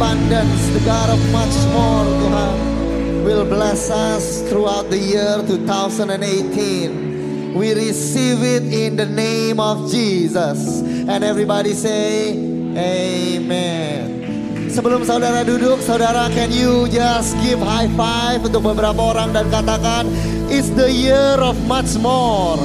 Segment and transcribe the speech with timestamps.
[0.00, 2.56] Abundance, the God of much more Tuhan
[3.20, 7.52] will bless us throughout the year 2018.
[7.52, 10.80] We receive it in the name of Jesus.
[10.80, 12.32] And everybody say
[12.72, 14.24] amen.
[14.72, 20.08] Sebelum saudara duduk, saudara can you just give high five untuk beberapa orang dan katakan
[20.48, 22.56] it's the year of much more.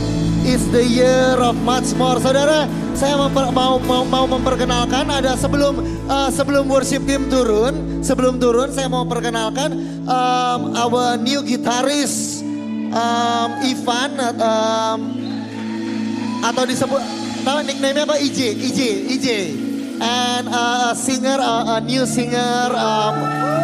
[0.46, 2.22] It's the year of much more.
[2.22, 8.38] Saudara, saya memper- mau, mau mau memperkenalkan ada sebelum uh, sebelum worship team turun, sebelum
[8.38, 9.74] turun saya mau perkenalkan
[10.06, 12.46] um, our new guitarist
[12.94, 15.00] um, Ivan um,
[16.46, 17.02] atau disebut
[17.42, 18.80] nama nickname-nya apa IJ, IJ,
[19.18, 19.28] IJ.
[19.98, 23.16] And uh, a singer, uh, a new singer, um,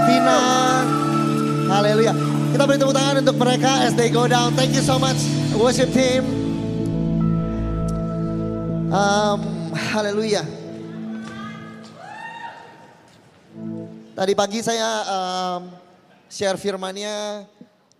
[0.09, 0.41] Vina.
[1.69, 2.17] Haleluya.
[2.57, 4.57] Kita beri tepuk tangan untuk mereka as they go down.
[4.57, 5.21] Thank you so much
[5.53, 6.40] worship team.
[8.91, 10.43] Um, haleluya.
[14.11, 15.71] Tadi pagi saya um,
[16.27, 17.47] share firmannya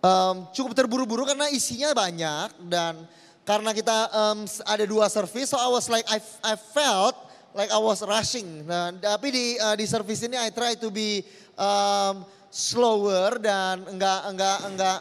[0.04, 3.08] um, cukup terburu-buru karena isinya banyak dan
[3.40, 7.16] karena kita um, ada dua service, so I was like I, I felt
[7.56, 8.68] like I was rushing.
[8.68, 11.24] Nah, tapi di uh, di service ini I try to be
[11.56, 12.20] um,
[12.52, 14.98] slower dan enggak enggak enggak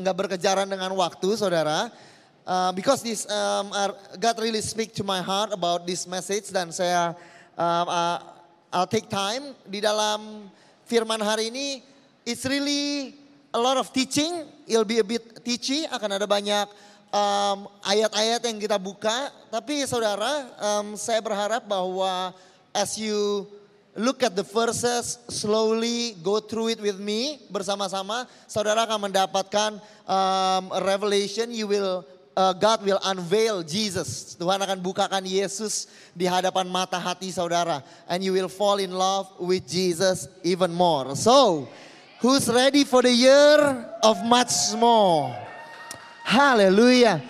[0.00, 1.92] enggak berkejaran dengan waktu, saudara.
[2.46, 3.74] Uh, because this um,
[4.22, 7.10] God really speak to my heart about this message dan saya
[7.58, 8.22] um, uh,
[8.70, 10.46] I'll take time di dalam
[10.86, 11.82] firman hari ini.
[12.22, 13.18] It's really
[13.50, 14.46] a lot of teaching.
[14.62, 15.90] It'll be a bit teachy.
[15.90, 16.70] Akan ada banyak
[17.10, 19.34] um, ayat-ayat yang kita buka.
[19.50, 22.30] Tapi saudara, um, saya berharap bahwa
[22.70, 23.50] as you
[23.98, 30.70] look at the verses slowly, go through it with me bersama-sama, saudara akan mendapatkan um,
[30.86, 31.50] revelation.
[31.50, 34.36] You will uh, God will unveil Jesus.
[34.36, 37.80] Tuhan akan bukakan Yesus di hadapan mata hati saudara.
[38.06, 41.16] And you will fall in love with Jesus even more.
[41.16, 41.66] So,
[42.20, 43.58] who's ready for the year
[44.04, 45.32] of much more?
[46.22, 47.24] Hallelujah.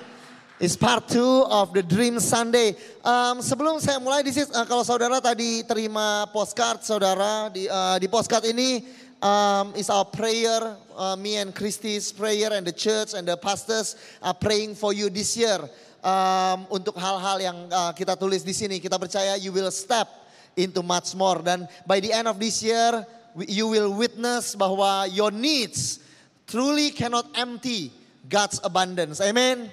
[0.57, 2.73] It's part two of the Dream Sunday.
[3.05, 8.01] Um, sebelum saya mulai, this is, uh, kalau saudara tadi terima postcard saudara, di, uh,
[8.01, 8.81] di postcard ini
[9.23, 13.97] um, is our prayer, uh, me and Christy's prayer and the church and the pastors
[14.23, 15.59] are praying for you this year.
[16.07, 20.07] Um, untuk hal-hal yang uh, kita tulis di sini, kita percaya you will step
[20.55, 21.43] into much more.
[21.43, 23.03] Dan by the end of this year,
[23.35, 25.99] you will witness bahwa your needs
[26.47, 27.91] truly cannot empty
[28.31, 29.19] God's abundance.
[29.19, 29.67] Amen.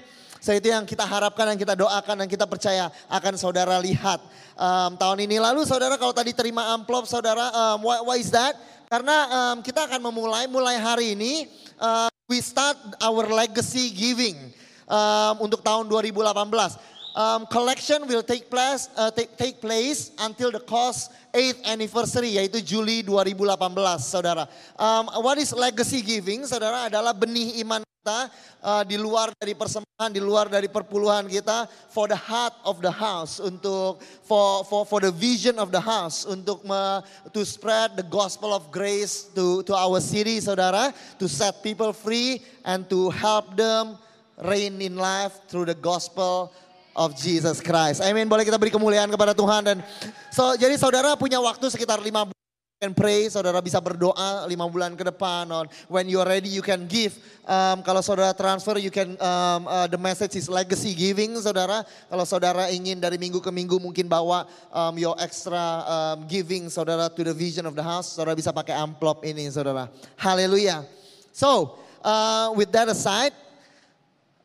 [0.43, 4.19] So itu yang kita harapkan, yang kita doakan, dan kita percaya akan saudara lihat
[4.59, 5.39] um, tahun ini.
[5.39, 8.51] Lalu saudara kalau tadi terima amplop saudara, um, why, why is that?
[8.93, 11.49] Karena um, kita akan memulai, mulai hari ini,
[11.81, 14.37] uh, we start our legacy giving
[14.85, 16.77] um, untuk tahun 2018.
[17.17, 22.61] Um, collection will take place, uh, take, take place until the cost 8th anniversary yaitu
[22.61, 24.45] Juli 2018 saudara.
[24.77, 28.27] Um, what is legacy giving saudara adalah benih iman kita
[28.59, 32.91] uh, di luar dari persembahan, di luar dari perpuluhan kita for the heart of the
[32.91, 36.99] house untuk for for for the vision of the house untuk me,
[37.31, 42.43] to spread the gospel of grace to to our city saudara, to set people free
[42.67, 43.95] and to help them
[44.43, 46.51] reign in life through the gospel
[46.99, 48.03] of Jesus Christ.
[48.03, 48.27] Amin.
[48.27, 49.79] Boleh kita beri kemuliaan kepada Tuhan dan
[50.27, 52.42] so jadi saudara punya waktu sekitar lima bulan
[52.83, 55.47] can pray, saudara bisa berdoa lima bulan ke depan.
[55.55, 57.15] On when you are ready, you can give.
[57.47, 59.15] Um, kalau saudara transfer, you can.
[59.23, 61.87] Um, uh, the message is legacy giving, saudara.
[62.11, 67.07] Kalau saudara ingin dari minggu ke minggu mungkin bawa um, your extra um, giving, saudara
[67.07, 69.87] to the vision of the house, saudara bisa pakai amplop ini, saudara.
[70.19, 70.83] Haleluya.
[71.31, 73.31] So uh, with that aside,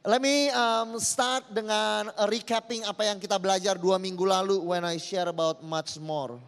[0.08, 4.96] Let me um, start dengan recapping apa yang kita belajar dua minggu lalu when I
[4.96, 6.40] share about much more.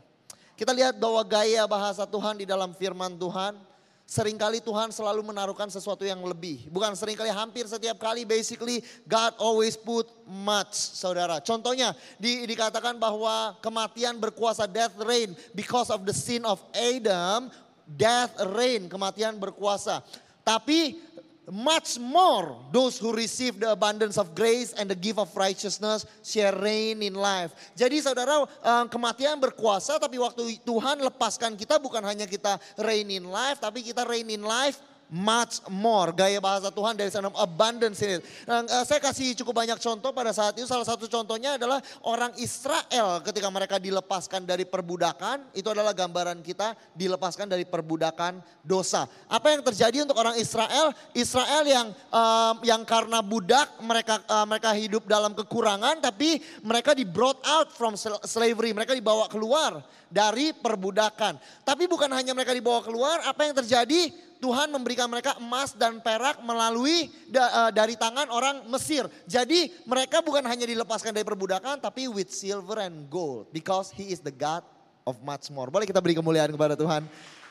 [0.60, 3.56] Kita lihat bahwa gaya bahasa Tuhan di dalam firman Tuhan,
[4.04, 6.68] sering kali Tuhan selalu menaruhkan sesuatu yang lebih.
[6.68, 11.40] Bukan sering kali, hampir setiap kali basically God always put much, saudara.
[11.40, 17.48] Contohnya di, dikatakan bahwa kematian berkuasa, death reign because of the sin of Adam,
[17.88, 20.04] death reign, kematian berkuasa.
[20.44, 21.00] Tapi
[21.48, 26.52] much more those who receive the abundance of grace and the gift of righteousness shall
[26.60, 27.56] reign in life.
[27.72, 33.26] Jadi saudara eh, kematian berkuasa tapi waktu Tuhan lepaskan kita bukan hanya kita reign in
[33.26, 34.78] life tapi kita reign in life
[35.10, 36.14] much more.
[36.14, 38.22] Gaya bahasa Tuhan dari sana abundance ini.
[38.46, 40.64] Nah, eh, saya kasih cukup banyak contoh pada saat itu.
[40.64, 45.50] Salah satu contohnya adalah orang Israel ketika mereka dilepaskan dari perbudakan.
[45.52, 49.10] Itu adalah gambaran kita dilepaskan dari perbudakan dosa.
[49.26, 50.94] Apa yang terjadi untuk orang Israel?
[51.12, 57.02] Israel yang um, yang karena budak mereka uh, mereka hidup dalam kekurangan tapi mereka di
[57.02, 58.70] brought out from slavery.
[58.70, 61.38] Mereka dibawa keluar dari perbudakan.
[61.62, 64.10] Tapi bukan hanya mereka dibawa keluar, apa yang terjadi?
[64.40, 69.04] Tuhan memberikan mereka emas dan perak melalui da, uh, dari tangan orang Mesir.
[69.28, 74.24] Jadi mereka bukan hanya dilepaskan dari perbudakan tapi with silver and gold because he is
[74.24, 74.64] the God
[75.06, 75.68] of much more.
[75.72, 77.04] Boleh kita beri kemuliaan kepada Tuhan.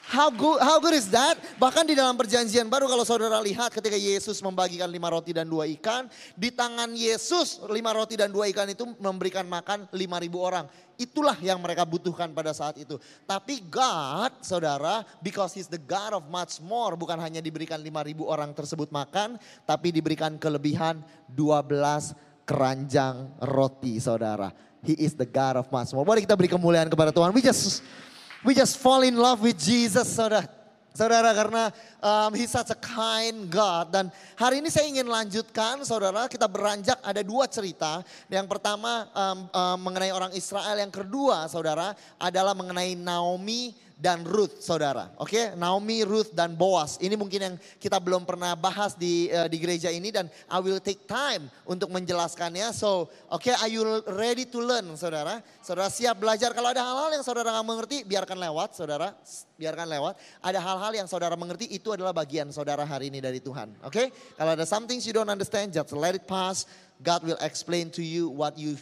[0.09, 1.37] How good, how good is that?
[1.61, 5.69] Bahkan di dalam perjanjian baru kalau saudara lihat ketika Yesus membagikan lima roti dan dua
[5.77, 6.09] ikan.
[6.33, 10.65] Di tangan Yesus lima roti dan dua ikan itu memberikan makan lima ribu orang.
[10.97, 12.97] Itulah yang mereka butuhkan pada saat itu.
[13.29, 16.97] Tapi God saudara because he's the God of much more.
[16.97, 19.37] Bukan hanya diberikan lima ribu orang tersebut makan.
[19.61, 22.17] Tapi diberikan kelebihan dua belas
[22.49, 24.49] keranjang roti saudara.
[24.83, 26.07] He is the God of more.
[26.07, 27.35] Boleh kita beri kemuliaan kepada Tuhan.
[27.35, 27.83] We just
[28.39, 30.47] We just fall in love with Jesus, saudara.
[30.95, 31.63] Saudara karena
[31.99, 33.91] um, he's such a kind God.
[33.91, 34.07] Dan
[34.39, 37.99] hari ini saya ingin lanjutkan saudara kita beranjak ada dua cerita.
[38.31, 40.75] Yang pertama um, um, mengenai orang Israel.
[40.79, 45.11] Yang kedua saudara adalah mengenai Naomi dan Ruth, saudara.
[45.19, 45.45] Oke, okay?
[45.59, 46.95] Naomi, Ruth dan Boaz.
[47.03, 50.79] Ini mungkin yang kita belum pernah bahas di uh, di gereja ini dan I will
[50.79, 52.71] take time untuk menjelaskannya.
[52.71, 53.83] So, oke, okay, are you
[54.15, 55.43] ready to learn, saudara?
[55.59, 56.55] Saudara siap belajar.
[56.55, 59.11] Kalau ada hal-hal yang saudara nggak mengerti, biarkan lewat, saudara.
[59.59, 60.15] Biarkan lewat.
[60.39, 63.75] Ada hal-hal yang saudara mengerti, itu adalah bagian saudara hari ini dari Tuhan.
[63.83, 64.07] Oke, okay?
[64.39, 66.63] kalau ada something you don't understand, just let it pass.
[67.03, 68.79] God will explain to you what you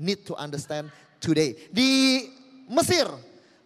[0.00, 0.88] need to understand
[1.20, 1.52] today.
[1.68, 2.24] Di
[2.68, 3.08] Mesir,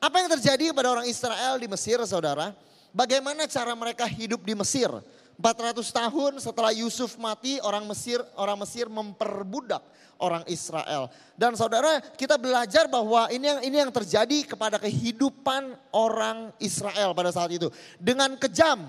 [0.02, 2.50] apa yang terjadi pada orang Israel di Mesir saudara?
[2.90, 4.90] Bagaimana cara mereka hidup di Mesir?
[5.38, 9.78] 400 tahun setelah Yusuf mati orang Mesir orang Mesir memperbudak
[10.18, 11.06] orang Israel.
[11.38, 17.30] Dan saudara kita belajar bahwa ini yang ini yang terjadi kepada kehidupan orang Israel pada
[17.30, 17.70] saat itu.
[18.02, 18.82] Dengan kejam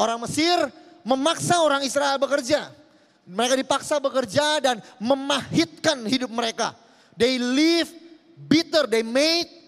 [0.00, 0.56] orang Mesir
[1.04, 2.72] memaksa orang Israel bekerja.
[3.28, 6.72] Mereka dipaksa bekerja dan memahitkan hidup mereka.
[7.14, 7.92] They live
[8.48, 9.59] bitter, they made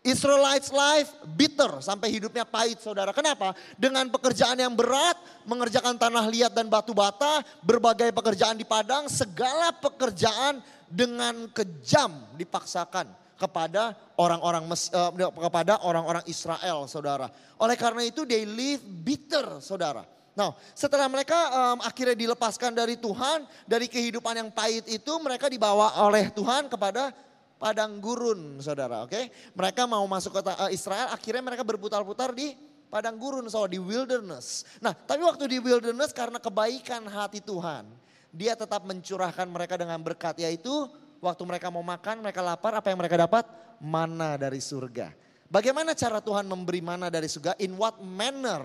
[0.00, 3.12] Israelites life bitter sampai hidupnya pahit saudara.
[3.12, 3.52] Kenapa?
[3.76, 9.76] Dengan pekerjaan yang berat, mengerjakan tanah liat dan batu bata, berbagai pekerjaan di padang, segala
[9.76, 17.28] pekerjaan dengan kejam dipaksakan kepada orang-orang uh, kepada orang-orang Israel, saudara.
[17.60, 20.04] Oleh karena itu they live bitter, saudara.
[20.32, 25.92] Nah, setelah mereka um, akhirnya dilepaskan dari Tuhan, dari kehidupan yang pahit itu, mereka dibawa
[26.08, 27.12] oleh Tuhan kepada
[27.60, 29.04] padang gurun, saudara.
[29.04, 29.24] Oke, okay?
[29.52, 32.56] mereka mau masuk kota uh, Israel, akhirnya mereka berputar-putar di
[32.88, 34.64] padang gurun, so di wilderness.
[34.80, 37.84] Nah, tapi waktu di wilderness karena kebaikan hati Tuhan,
[38.32, 40.72] Dia tetap mencurahkan mereka dengan berkat, yaitu
[41.20, 43.44] waktu mereka mau makan, mereka lapar, apa yang mereka dapat?
[43.82, 45.12] Mana dari surga.
[45.50, 47.58] Bagaimana cara Tuhan memberi mana dari surga?
[47.60, 48.64] In what manner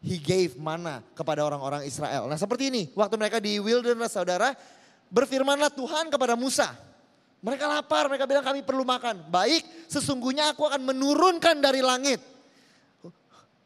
[0.00, 2.24] He gave mana kepada orang-orang Israel.
[2.24, 4.56] Nah seperti ini, waktu mereka di wilderness saudara,
[5.12, 6.72] berfirmanlah Tuhan kepada Musa.
[7.40, 9.32] Mereka lapar, mereka bilang kami perlu makan.
[9.32, 12.20] Baik, sesungguhnya aku akan menurunkan dari langit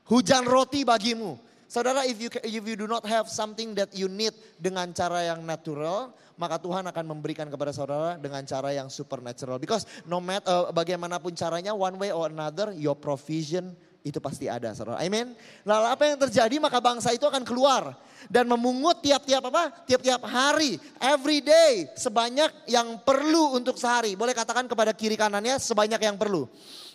[0.08, 1.36] hujan roti bagimu.
[1.66, 4.30] Saudara, if you if you do not have something that you need
[4.62, 9.58] dengan cara yang natural, maka Tuhan akan memberikan kepada saudara dengan cara yang supernatural.
[9.58, 14.76] Because no matter uh, bagaimanapun caranya, one way or another, your provision itu pasti ada,
[14.76, 15.00] saudara.
[15.00, 15.32] Amin.
[15.64, 16.60] Lalu apa yang terjadi?
[16.60, 17.96] Maka bangsa itu akan keluar
[18.28, 19.72] dan memungut tiap-tiap apa?
[19.88, 24.12] Tiap-tiap hari, every day sebanyak yang perlu untuk sehari.
[24.12, 26.44] Boleh katakan kepada kiri kanannya sebanyak yang perlu.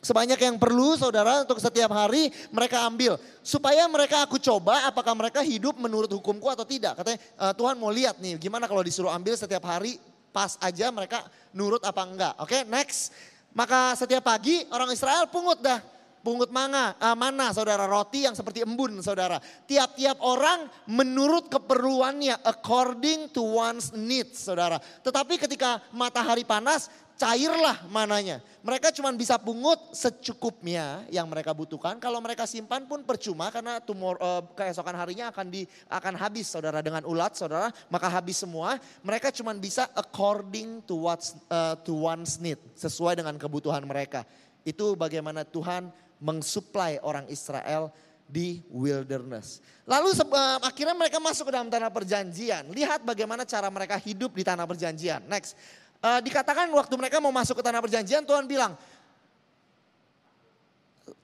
[0.05, 3.17] Sebanyak yang perlu saudara untuk setiap hari mereka ambil.
[3.41, 6.93] Supaya mereka aku coba apakah mereka hidup menurut hukumku atau tidak.
[6.93, 9.99] Katanya e, Tuhan mau lihat nih gimana kalau disuruh ambil setiap hari
[10.29, 12.33] pas aja mereka nurut apa enggak.
[12.37, 13.11] Oke okay, next.
[13.49, 18.63] Maka setiap pagi orang Israel pungut dah pungut manga, uh, mana saudara roti yang seperti
[18.63, 19.39] embun saudara.
[19.65, 24.77] Tiap-tiap orang menurut keperluannya according to one's needs saudara.
[24.79, 28.39] Tetapi ketika matahari panas cairlah mananya.
[28.63, 31.99] Mereka cuma bisa pungut secukupnya yang mereka butuhkan.
[31.99, 36.79] Kalau mereka simpan pun percuma karena tumor uh, keesokan harinya akan di akan habis saudara
[36.79, 38.79] dengan ulat saudara, maka habis semua.
[39.03, 44.23] Mereka cuma bisa according to what's uh, to one's need, sesuai dengan kebutuhan mereka.
[44.63, 47.89] Itu bagaimana Tuhan mengsuplai orang Israel
[48.29, 49.63] di wilderness.
[49.89, 52.69] Lalu uh, akhirnya mereka masuk ke dalam tanah perjanjian.
[52.69, 55.25] Lihat bagaimana cara mereka hidup di tanah perjanjian.
[55.25, 55.57] Next.
[55.99, 58.77] Uh, dikatakan waktu mereka mau masuk ke tanah perjanjian Tuhan bilang,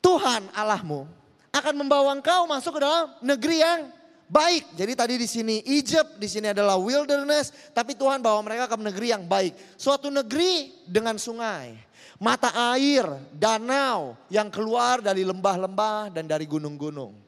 [0.03, 1.07] Tuhan Allahmu
[1.55, 3.87] akan membawa engkau masuk ke dalam negeri yang
[4.29, 4.77] baik.
[4.77, 9.07] Jadi tadi di sini Egypt, di sini adalah wilderness, tapi Tuhan bawa mereka ke negeri
[9.11, 9.57] yang baik.
[9.75, 11.73] Suatu negeri dengan sungai,
[12.21, 17.24] mata air, danau yang keluar dari lembah-lembah dan dari gunung-gunung.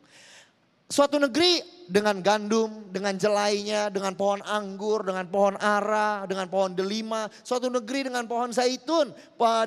[0.88, 7.27] Suatu negeri dengan gandum, dengan jelainya, dengan pohon anggur, dengan pohon ara, dengan pohon delima.
[7.44, 9.12] Suatu negeri dengan pohon zaitun,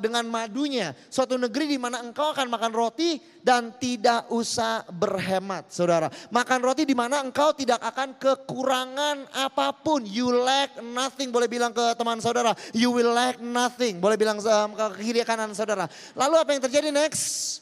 [0.01, 0.97] dengan madunya.
[1.13, 6.09] Suatu negeri di mana engkau akan makan roti dan tidak usah berhemat saudara.
[6.33, 10.09] Makan roti di mana engkau tidak akan kekurangan apa pun.
[10.09, 12.57] You lack nothing, boleh bilang ke teman saudara.
[12.73, 15.85] You will lack nothing, boleh bilang ke kiri kanan saudara.
[16.17, 17.61] Lalu apa yang terjadi next?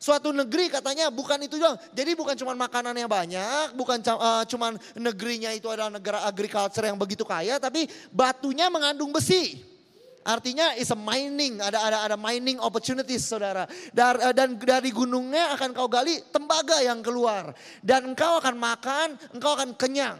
[0.00, 1.76] Suatu negeri katanya bukan itu doang.
[1.92, 6.96] Jadi bukan cuma makanan yang banyak, bukan uh, cuma negerinya itu adalah negara agriculture yang
[6.96, 9.60] begitu kaya, tapi batunya mengandung besi.
[10.24, 13.68] Artinya is a mining, ada ada ada mining opportunities saudara.
[13.92, 17.52] Dar, uh, dan dari gunungnya akan kau gali tembaga yang keluar.
[17.84, 20.16] Dan engkau akan makan, engkau akan kenyang.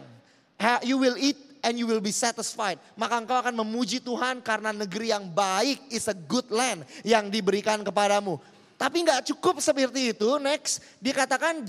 [0.85, 2.77] You will eat and you will be satisfied.
[2.93, 7.81] Maka engkau akan memuji Tuhan karena negeri yang baik is a good land yang diberikan
[7.81, 8.37] kepadamu.
[8.81, 10.41] Tapi nggak cukup seperti itu.
[10.41, 11.61] Next, dikatakan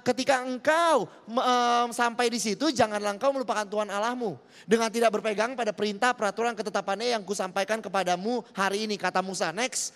[0.00, 5.76] ketika engkau um, sampai di situ, janganlah engkau melupakan Tuhan Allahmu dengan tidak berpegang pada
[5.76, 9.52] perintah, peraturan, ketetapannya yang kusampaikan kepadamu hari ini, kata Musa.
[9.52, 9.92] Next,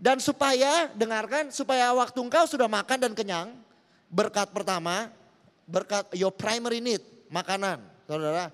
[0.00, 3.52] dan supaya dengarkan, supaya waktu engkau sudah makan dan kenyang,
[4.08, 5.12] berkat pertama,
[5.68, 8.48] berkat your primary need, makanan, saudara.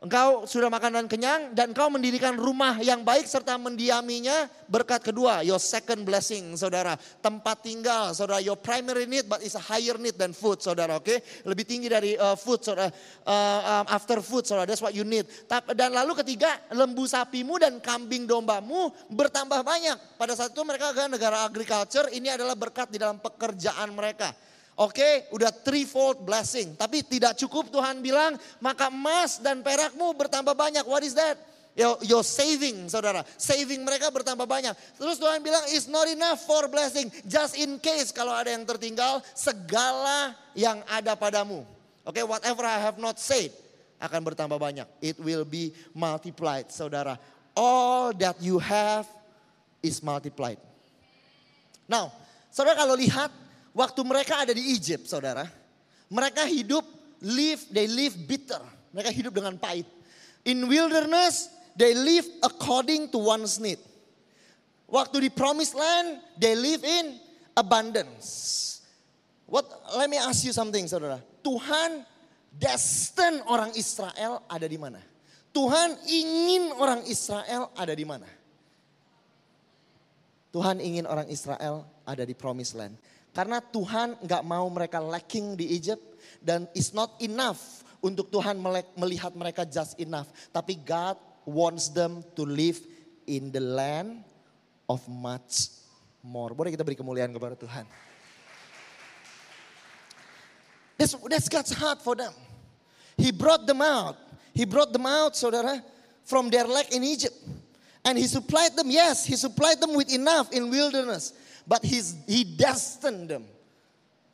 [0.00, 5.44] Engkau sudah makan dan kenyang dan engkau mendirikan rumah yang baik serta mendiaminya berkat kedua,
[5.44, 6.96] your second blessing saudara.
[7.20, 11.04] Tempat tinggal saudara, your primary need but is a higher need than food saudara oke.
[11.04, 11.20] Okay?
[11.44, 12.88] Lebih tinggi dari uh, food saudara,
[13.28, 15.28] uh, um, after food saudara, that's what you need.
[15.76, 20.16] Dan lalu ketiga, lembu sapimu dan kambing dombamu bertambah banyak.
[20.16, 24.32] Pada saat itu mereka adalah negara agriculture, ini adalah berkat di dalam pekerjaan mereka.
[24.80, 26.72] Oke, udah threefold blessing.
[26.72, 28.32] Tapi tidak cukup Tuhan bilang,
[28.64, 30.88] maka emas dan perakmu bertambah banyak.
[30.88, 31.36] What is that?
[31.76, 33.20] Your, your saving, saudara.
[33.36, 34.72] Saving mereka bertambah banyak.
[34.96, 37.12] Terus Tuhan bilang, it's not enough for blessing.
[37.28, 41.60] Just in case kalau ada yang tertinggal, segala yang ada padamu.
[42.08, 43.52] Oke, whatever I have not said
[44.00, 44.88] akan bertambah banyak.
[45.04, 47.20] It will be multiplied, saudara.
[47.52, 49.04] All that you have
[49.84, 50.56] is multiplied.
[51.84, 52.16] Now,
[52.48, 53.28] saudara kalau lihat
[53.70, 55.46] Waktu mereka ada di Egypt, saudara,
[56.10, 56.82] mereka hidup
[57.22, 58.60] live, they live bitter.
[58.90, 59.86] Mereka hidup dengan pahit.
[60.42, 63.78] In wilderness, they live according to one's need.
[64.90, 67.14] Waktu di promised land, they live in
[67.54, 68.66] abundance.
[69.46, 69.70] What?
[69.94, 71.22] Let me ask you something, saudara.
[71.46, 72.02] Tuhan
[72.50, 74.98] destin orang Israel ada di mana?
[75.54, 78.26] Tuhan ingin orang Israel ada di mana?
[80.50, 82.98] Tuhan ingin orang Israel ada di promised land.
[83.30, 86.02] Karena Tuhan nggak mau mereka lacking di Egypt
[86.42, 88.58] dan it's not enough untuk Tuhan
[88.98, 90.32] melihat mereka just enough.
[90.50, 91.14] Tapi God
[91.46, 92.80] wants them to live
[93.28, 94.26] in the land
[94.90, 95.70] of much
[96.24, 96.50] more.
[96.56, 97.86] Boleh kita beri kemuliaan kepada Tuhan.
[100.98, 102.34] That's, that's God's heart for them.
[103.16, 104.20] He brought them out.
[104.52, 105.80] He brought them out, saudara,
[106.24, 107.36] from their lack in Egypt.
[108.04, 111.32] And he supplied them, yes, he supplied them with enough in wilderness.
[111.66, 113.44] But he's, he destined them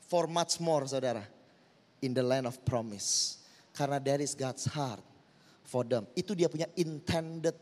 [0.06, 1.22] for much more, saudara.
[2.02, 3.38] In the land of promise.
[3.74, 5.02] Karena that is God's heart
[5.64, 6.06] for them.
[6.14, 7.56] Itu dia punya intended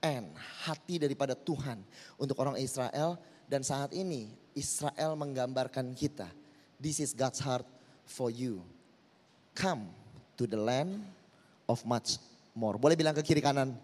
[0.00, 0.32] end.
[0.64, 1.82] Hati daripada Tuhan
[2.16, 3.20] untuk orang Israel.
[3.46, 6.26] Dan saat ini Israel menggambarkan kita.
[6.80, 7.66] This is God's heart
[8.08, 8.64] for you.
[9.52, 9.92] Come
[10.40, 11.04] to the land
[11.68, 12.16] of much
[12.56, 12.80] more.
[12.80, 13.76] Boleh bilang ke kiri kanan,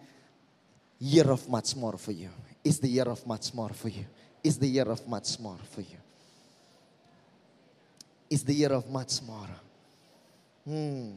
[0.99, 2.33] year of much more for you.
[2.65, 4.09] It's the year of much more for you
[4.43, 6.01] is the year of much more for you.
[8.31, 9.49] It's the year of much more.
[10.69, 11.17] Hmm.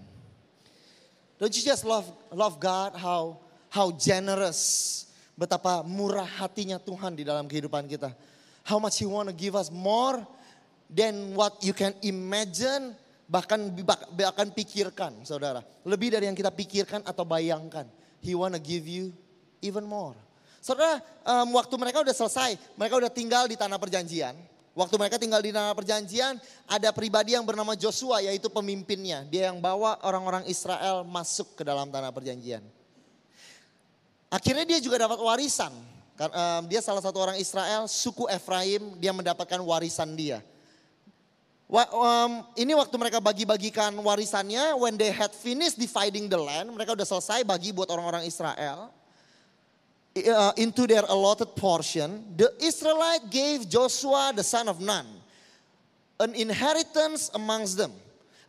[1.39, 5.03] Don't you just love love God how how generous
[5.35, 8.13] betapa murah hatinya Tuhan di dalam kehidupan kita.
[8.63, 10.21] How much he want to give us more
[10.85, 12.93] than what you can imagine
[13.31, 13.71] bahkan
[14.13, 15.63] bahkan pikirkan saudara.
[15.87, 17.87] Lebih dari yang kita pikirkan atau bayangkan.
[18.21, 19.15] He want to give you
[19.65, 20.13] even more.
[20.61, 24.37] Saudara, um, waktu mereka udah selesai, mereka udah tinggal di tanah perjanjian.
[24.77, 26.37] Waktu mereka tinggal di tanah perjanjian,
[26.69, 29.25] ada pribadi yang bernama Joshua yaitu pemimpinnya.
[29.25, 32.61] Dia yang bawa orang-orang Israel masuk ke dalam tanah perjanjian.
[34.31, 35.73] Akhirnya dia juga dapat warisan.
[36.69, 40.39] Dia salah satu orang Israel, suku Efraim, dia mendapatkan warisan dia.
[42.53, 47.41] Ini waktu mereka bagi-bagikan warisannya, when they had finished dividing the land, mereka udah selesai
[47.43, 49.00] bagi buat orang-orang Israel
[50.15, 55.05] uh, into their allotted portion, the Israelite gave Joshua the son of Nun
[56.19, 57.91] an inheritance amongst them,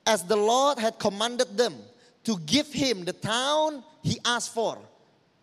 [0.04, 1.75] as the Lord had commanded them
[2.25, 4.78] to give him the town he asked for,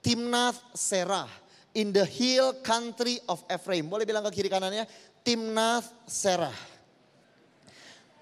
[0.03, 1.27] Timnath Serah,
[1.73, 3.89] in the hill country of Ephraim.
[3.89, 4.85] Boleh bilang ke kiri kanannya,
[5.25, 6.53] Timnath Serah.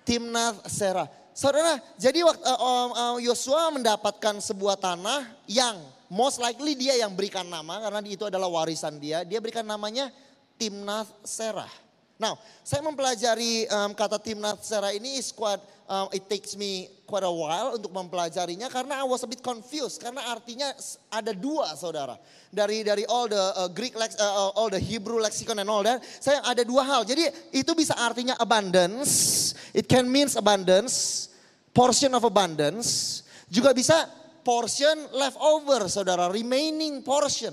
[0.07, 1.09] Timnath Serah.
[1.37, 5.77] Saudara, jadi waktu uh, um, uh, Yosua mendapatkan sebuah tanah yang
[6.11, 9.23] most likely dia yang berikan nama karena itu adalah warisan dia.
[9.27, 10.11] Dia berikan namanya
[10.57, 11.69] Timnath Serah.
[12.17, 17.21] Now, saya mempelajari um, kata Timnath Serah ini is quite, um, it takes me quite
[17.21, 20.73] a while untuk mempelajarinya karena I was a bit confused karena artinya
[21.13, 22.17] ada dua saudara
[22.49, 26.01] dari dari all the uh, Greek lex, uh, all the Hebrew lexicon and all that
[26.19, 31.29] saya ada dua hal jadi itu bisa artinya abundance it can means abundance
[31.71, 34.09] portion of abundance juga bisa
[34.47, 37.51] portion leftover saudara remaining portion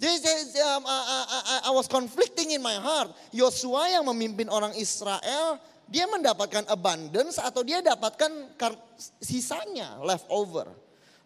[0.00, 3.12] jadi saya- um, I, I- I- I was conflicting in my heart.
[3.36, 8.32] Yosua yang memimpin orang Israel, dia mendapatkan abundance atau dia dapatkan
[9.20, 10.72] sisanya leftover.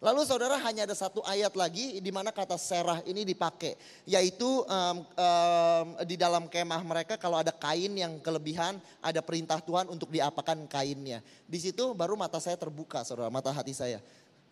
[0.03, 3.79] Lalu saudara hanya ada satu ayat lagi di mana kata serah ini dipakai.
[4.03, 9.87] Yaitu um, um, di dalam kemah mereka kalau ada kain yang kelebihan ada perintah Tuhan
[9.87, 11.23] untuk diapakan kainnya.
[11.47, 14.03] Di situ baru mata saya terbuka saudara, mata hati saya.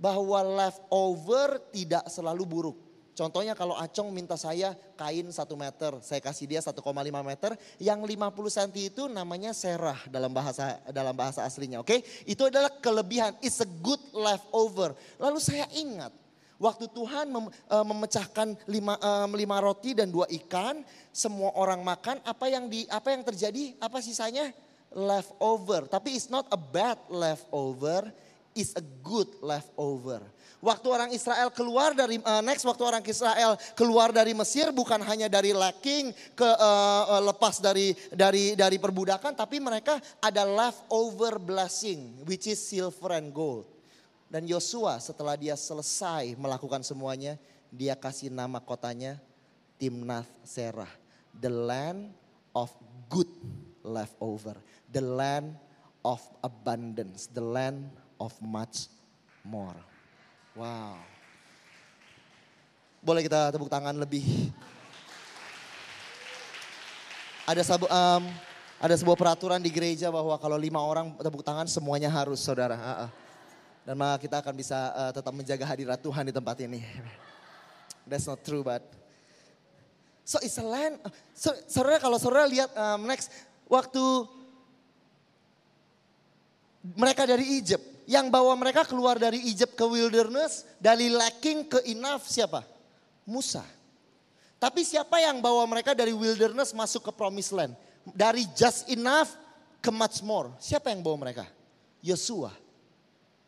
[0.04, 2.78] Bahwa leftover tidak selalu buruk.
[3.14, 6.82] Contohnya kalau Acong minta saya kain 1 meter, saya kasih dia 1,5
[7.22, 8.10] meter, yang 50
[8.50, 12.02] cm itu namanya serah dalam bahasa dalam bahasa aslinya, oke?
[12.26, 14.98] Itu adalah kelebihan, it's a good leftover.
[15.22, 16.10] Lalu saya ingat
[16.58, 20.82] waktu Tuhan mem- eh, memecahkan lima, em, lima roti dan dua ikan,
[21.14, 23.78] semua orang makan, apa yang di apa yang terjadi?
[23.78, 24.50] Apa sisanya?
[24.90, 25.86] Leftover.
[25.90, 28.10] Tapi it's not a bad leftover,
[28.54, 30.22] it's a good leftover.
[30.64, 35.28] Waktu orang Israel keluar dari uh, next waktu orang Israel keluar dari Mesir bukan hanya
[35.28, 42.48] dari lacking ke uh, lepas dari dari dari perbudakan tapi mereka ada leftover blessing which
[42.48, 43.68] is silver and gold.
[44.32, 47.38] Dan Yosua setelah dia selesai melakukan semuanya,
[47.70, 49.20] dia kasih nama kotanya
[49.78, 50.90] Timnath Serah,
[51.38, 52.10] the land
[52.56, 52.72] of
[53.12, 53.30] good
[53.84, 54.56] leftover,
[54.90, 55.54] the land
[56.08, 57.92] of abundance, the land
[58.24, 58.88] of much
[59.44, 59.76] more.
[60.56, 60.96] Wow.
[63.04, 64.24] Boleh kita tepuk tangan lebih.
[67.44, 68.24] Ada sabu, um,
[68.80, 72.80] ada sebuah peraturan di gereja bahwa kalau lima orang tepuk tangan semuanya harus saudara.
[72.80, 73.12] Ah, ah.
[73.84, 76.80] Dan maka kita akan bisa uh, tetap menjaga hadirat Tuhan di tempat ini.
[78.08, 78.80] That's not true but.
[80.24, 81.04] So it's a land.
[81.36, 83.28] So, saudara kalau saudara lihat um, next
[83.68, 84.00] waktu
[86.96, 87.93] mereka dari Egypt.
[88.04, 92.64] Yang bawa mereka keluar dari Egypt ke wilderness, dari lacking ke enough siapa?
[93.24, 93.64] Musa.
[94.60, 97.76] Tapi siapa yang bawa mereka dari wilderness masuk ke promised land?
[98.16, 99.32] Dari just enough
[99.84, 100.52] ke much more.
[100.60, 101.48] Siapa yang bawa mereka?
[102.04, 102.52] Yosua.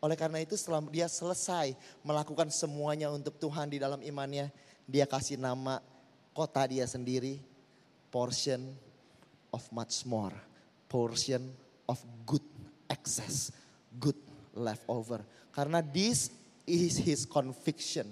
[0.00, 1.72] Oleh karena itu setelah dia selesai
[2.04, 4.52] melakukan semuanya untuk Tuhan di dalam imannya,
[4.84, 5.80] dia kasih nama
[6.36, 7.40] kota dia sendiri,
[8.12, 8.76] portion
[9.48, 10.36] of much more,
[10.84, 11.48] portion
[11.88, 11.96] of
[12.28, 12.44] good
[12.92, 13.48] access,
[13.96, 14.16] good
[14.56, 15.20] leftover.
[15.52, 16.32] Karena this
[16.64, 18.08] is his conviction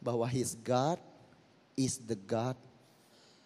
[0.00, 0.98] bahwa his God
[1.76, 2.56] is the God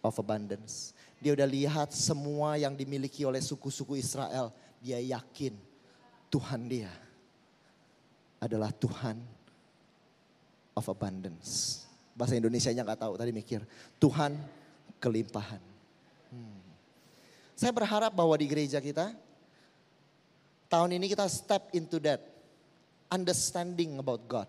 [0.01, 0.95] of abundance.
[1.19, 5.51] Dia udah lihat semua yang dimiliki oleh suku-suku Israel, dia yakin
[6.31, 6.91] Tuhan dia
[8.39, 9.19] adalah Tuhan
[10.77, 11.83] of abundance.
[12.15, 13.63] Bahasa Indonesia-nya nggak tahu, tadi mikir.
[13.99, 14.39] Tuhan
[15.03, 15.59] kelimpahan.
[16.31, 16.63] Hmm.
[17.59, 19.11] Saya berharap bahwa di gereja kita,
[20.69, 22.21] tahun ini kita step into that.
[23.09, 24.45] Understanding about God.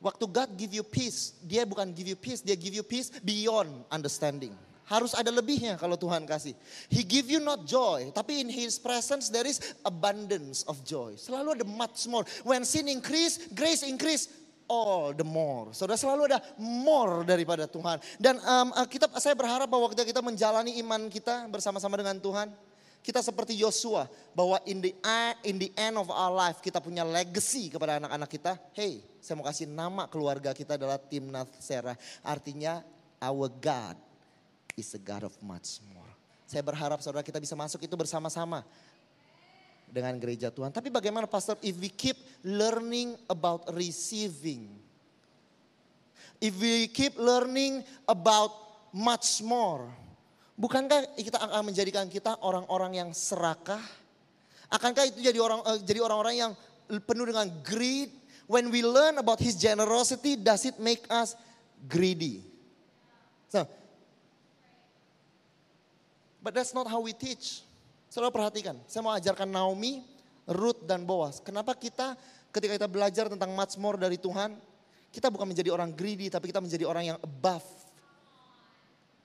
[0.00, 3.68] Waktu God give you peace, dia bukan give you peace, dia give you peace beyond
[3.92, 4.54] understanding.
[4.88, 6.56] Harus ada lebihnya kalau Tuhan kasih.
[6.88, 11.12] He give you not joy, tapi in His presence there is abundance of joy.
[11.20, 12.24] Selalu ada much more.
[12.40, 14.32] When sin increase, grace increase
[14.64, 15.76] all the more.
[15.76, 18.00] Saudara selalu ada more daripada Tuhan.
[18.16, 22.48] Dan um, kita, saya berharap bahwa kita, kita menjalani iman kita bersama-sama dengan Tuhan.
[23.08, 24.04] Kita seperti Yosua
[24.36, 24.92] bahwa in the
[25.40, 28.52] in the end of our life kita punya legacy kepada anak-anak kita.
[28.76, 31.96] Hey, saya mau kasih nama keluarga kita adalah Timnath Serah.
[32.20, 32.84] Artinya
[33.16, 33.96] our God
[34.76, 36.12] is a God of much more.
[36.44, 38.60] Saya berharap saudara kita bisa masuk itu bersama-sama
[39.88, 40.68] dengan gereja Tuhan.
[40.68, 44.68] Tapi bagaimana pastor if we keep learning about receiving.
[46.44, 48.52] If we keep learning about
[48.92, 49.88] much more.
[50.58, 53.78] Bukankah kita akan menjadikan kita orang-orang yang serakah?
[54.66, 56.52] Akankah itu jadi orang uh, jadi orang-orang yang
[57.06, 58.10] penuh dengan greed?
[58.50, 61.38] When we learn about his generosity, does it make us
[61.86, 62.42] greedy?
[63.52, 63.70] So,
[66.42, 67.62] but that's not how we teach.
[68.10, 70.02] Saudara perhatikan, saya mau ajarkan Naomi,
[70.48, 71.38] Ruth dan Boaz.
[71.44, 72.18] Kenapa kita
[72.50, 74.58] ketika kita belajar tentang much more dari Tuhan,
[75.14, 77.77] kita bukan menjadi orang greedy, tapi kita menjadi orang yang above.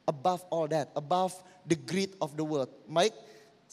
[0.04, 1.32] Above all that, above
[1.64, 2.68] the greed of the world.
[2.92, 3.16] Baik,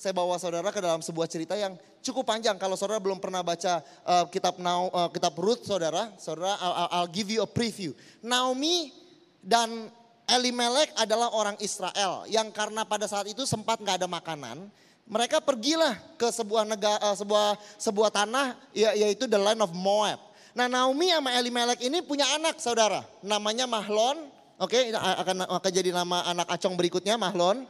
[0.01, 2.57] saya bawa saudara ke dalam sebuah cerita yang cukup panjang.
[2.57, 7.13] Kalau saudara belum pernah baca uh, kitab Now, uh, kitab Ruth, saudara, saudara, I'll, I'll
[7.13, 7.93] give you a preview.
[8.25, 8.95] Naomi
[9.43, 9.93] dan
[10.31, 14.71] Elimelek adalah orang Israel yang karena pada saat itu sempat nggak ada makanan,
[15.11, 20.23] mereka pergilah ke sebuah negara, uh, sebuah sebuah tanah ya, yaitu the land of Moab.
[20.55, 24.40] Nah Naomi sama Elimelek ini punya anak saudara, namanya Mahlon.
[24.61, 27.65] Oke, okay, akan akan jadi nama anak acong berikutnya Mahlon.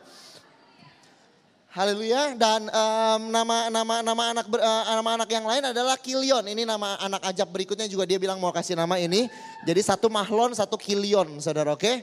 [1.70, 6.42] Haleluya dan um, nama nama nama anak uh, nama anak yang lain adalah Kilion.
[6.50, 9.30] Ini nama anak ajak berikutnya juga dia bilang mau kasih nama ini.
[9.62, 11.78] Jadi satu Mahlon, satu Kilion, saudara.
[11.78, 11.86] Oke.
[11.86, 11.96] Okay?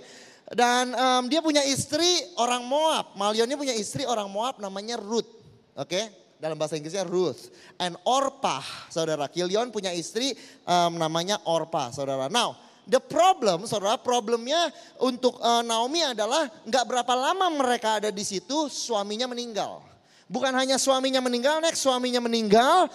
[0.56, 3.12] Dan um, dia punya istri orang Moab.
[3.20, 5.28] Malion punya istri orang Moab namanya Ruth.
[5.76, 6.00] Oke.
[6.00, 6.06] Okay?
[6.40, 7.52] Dalam bahasa Inggrisnya Ruth.
[7.76, 9.28] And Orpah, saudara.
[9.28, 10.32] Kilion punya istri
[10.64, 12.32] um, namanya Orpah, saudara.
[12.32, 14.72] Now, the problem, saudara, problemnya
[15.04, 19.84] untuk uh, Naomi adalah nggak berapa lama mereka ada di situ, suaminya meninggal.
[20.28, 22.92] Bukan hanya suaminya meninggal, next suaminya meninggal,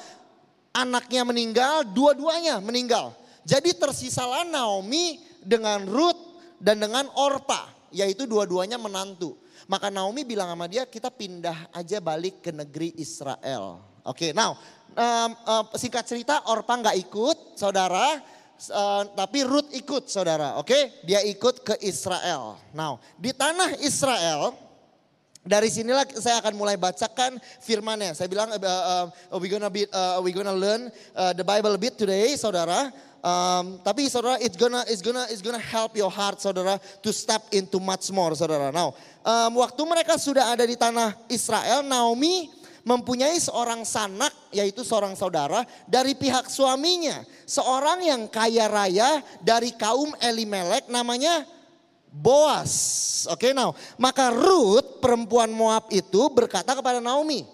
[0.73, 3.17] anaknya meninggal, dua-duanya meninggal.
[3.45, 9.37] Jadi tersisalah Naomi dengan Ruth dan dengan Orpa, yaitu dua-duanya menantu.
[9.69, 13.81] Maka Naomi bilang sama dia, kita pindah aja balik ke negeri Israel.
[14.03, 14.59] Oke, okay, now
[14.97, 18.21] um, uh, singkat cerita Orpa nggak ikut, saudara.
[18.71, 20.71] Uh, tapi Ruth ikut saudara, oke?
[20.71, 20.83] Okay?
[21.03, 22.61] Dia ikut ke Israel.
[22.71, 24.55] Now, di tanah Israel,
[25.43, 28.15] dari sinilah saya akan mulai bacakan firmannya.
[28.15, 30.87] Saya bilang uh, uh, we gonna be uh, we gonna learn
[31.19, 32.95] uh, the Bible a bit today, saudara.
[33.23, 37.43] Um, tapi saudara, it's gonna, it's gonna, it's gonna help your heart, saudara, to step
[37.55, 38.75] into much more, saudara.
[38.75, 42.51] Now, um, waktu mereka sudah ada di tanah Israel, Naomi
[42.83, 50.15] mempunyai seorang sanak, yaitu seorang saudara dari pihak suaminya, seorang yang kaya raya dari kaum
[50.19, 51.47] Elimelek, namanya
[52.13, 52.73] Boas.
[53.33, 57.49] Oke, okay, now, maka Ruth perempuan Moab itu berkata kepada Naomi,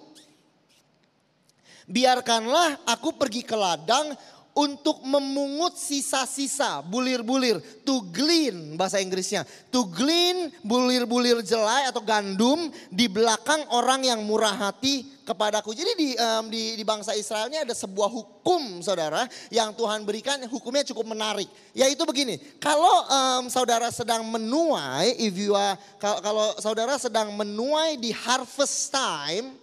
[1.87, 4.19] biarkanlah aku pergi ke ladang
[4.59, 7.63] untuk memungut sisa-sisa bulir-bulir.
[7.87, 9.47] To glean bahasa Inggrisnya.
[9.71, 15.77] To glean bulir-bulir jelai atau gandum di belakang orang yang murah hati kepadaku.
[15.79, 20.43] Jadi di, um, di, di bangsa Israel ini ada sebuah hukum saudara yang Tuhan berikan
[20.51, 21.47] hukumnya cukup menarik.
[21.71, 28.11] Yaitu begini, kalau um, saudara sedang menuai, if you are, kalau, saudara sedang menuai di
[28.11, 29.55] harvest time,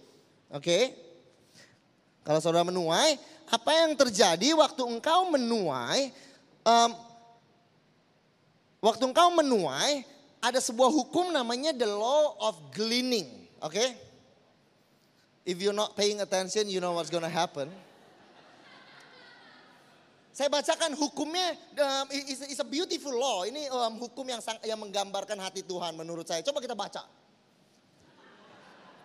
[0.48, 0.96] oke, okay,
[2.26, 6.10] kalau saudara menuai, apa yang terjadi waktu engkau menuai,
[6.66, 6.90] um,
[8.82, 10.02] waktu engkau menuai,
[10.42, 13.30] ada sebuah hukum namanya the law of gleaning,
[13.62, 13.70] oke?
[13.74, 13.94] Okay?
[15.46, 17.70] If you're not paying attention, you know what's gonna happen.
[20.36, 23.48] Saya bacakan hukumnya, um, is, a beautiful law.
[23.48, 26.44] Ini um, hukum yang sang, yang menggambarkan hati Tuhan menurut saya.
[26.44, 27.08] Coba kita baca.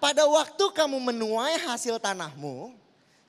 [0.01, 2.75] Pada waktu kamu menuai hasil tanahmu,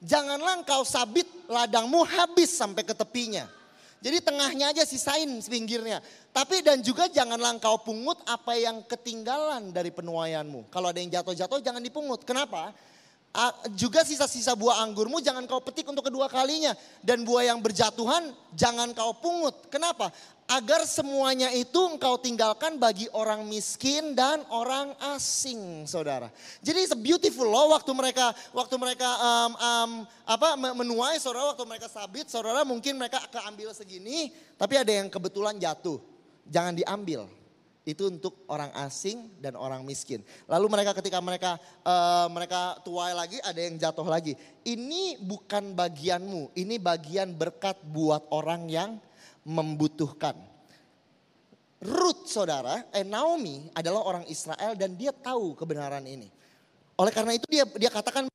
[0.02, 3.46] Janganlah engkau sabit ladangmu habis sampai ke tepinya.
[4.02, 6.02] Jadi tengahnya aja sisain pinggirnya.
[6.34, 10.66] Tapi dan juga janganlah engkau pungut apa yang ketinggalan dari penuaianmu.
[10.74, 12.26] Kalau ada yang jatuh-jatuh jangan dipungut.
[12.26, 12.74] Kenapa?
[13.72, 16.76] juga sisa-sisa buah anggurmu jangan kau petik untuk kedua kalinya.
[17.00, 19.72] Dan buah yang berjatuhan jangan kau pungut.
[19.72, 20.12] Kenapa?
[20.50, 26.28] Agar semuanya itu engkau tinggalkan bagi orang miskin dan orang asing, saudara.
[26.60, 29.90] Jadi it's a beautiful law waktu mereka waktu mereka um, um,
[30.28, 31.56] apa menuai, saudara.
[31.56, 36.02] Waktu mereka sabit, saudara mungkin mereka keambil segini, tapi ada yang kebetulan jatuh.
[36.44, 37.30] Jangan diambil
[37.82, 40.22] itu untuk orang asing dan orang miskin.
[40.46, 44.38] Lalu mereka ketika mereka uh, mereka tuai lagi ada yang jatuh lagi.
[44.62, 48.90] Ini bukan bagianmu, ini bagian berkat buat orang yang
[49.46, 50.34] membutuhkan.
[51.82, 56.30] Ruth saudara, eh Naomi adalah orang Israel dan dia tahu kebenaran ini.
[56.94, 58.30] Oleh karena itu dia dia katakan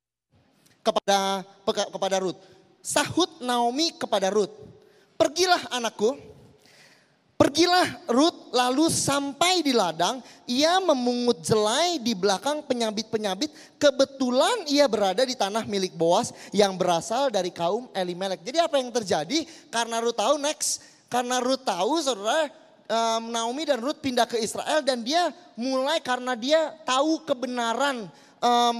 [0.84, 2.36] kepada kepada Ruth,
[2.84, 4.52] sahut Naomi kepada Ruth,
[5.16, 6.20] pergilah anakku,
[7.38, 13.78] Pergilah Ruth lalu sampai di ladang, ia memungut jelai di belakang penyabit-penyabit.
[13.78, 18.42] Kebetulan ia berada di tanah milik Boas yang berasal dari kaum Elimelek.
[18.42, 19.46] Jadi apa yang terjadi?
[19.70, 22.52] Karena Ruth tahu next, karena Ruth tahu saudara
[22.88, 28.08] um, Naomi dan Ruth pindah ke Israel dan dia mulai karena dia tahu kebenaran
[28.40, 28.76] um,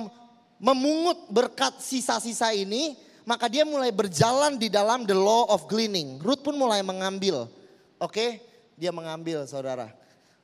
[0.59, 6.19] memungut berkat sisa-sisa ini, maka dia mulai berjalan di dalam the law of gleaning.
[6.21, 7.47] Ruth pun mulai mengambil.
[8.01, 8.43] Oke,
[8.75, 9.91] dia mengambil saudara.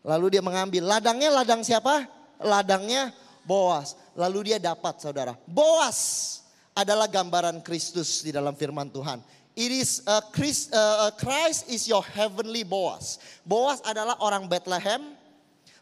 [0.05, 0.85] Lalu dia mengambil.
[0.85, 2.07] Ladangnya ladang siapa?
[2.43, 3.11] Ladangnya
[3.45, 3.97] Boas.
[4.17, 5.37] Lalu dia dapat saudara.
[5.45, 6.41] Boas
[6.75, 9.21] adalah gambaran Kristus di dalam firman Tuhan.
[9.55, 13.23] It is uh, Christ, uh, uh, Christ is your heavenly Boas.
[13.47, 15.15] Boas adalah orang Bethlehem.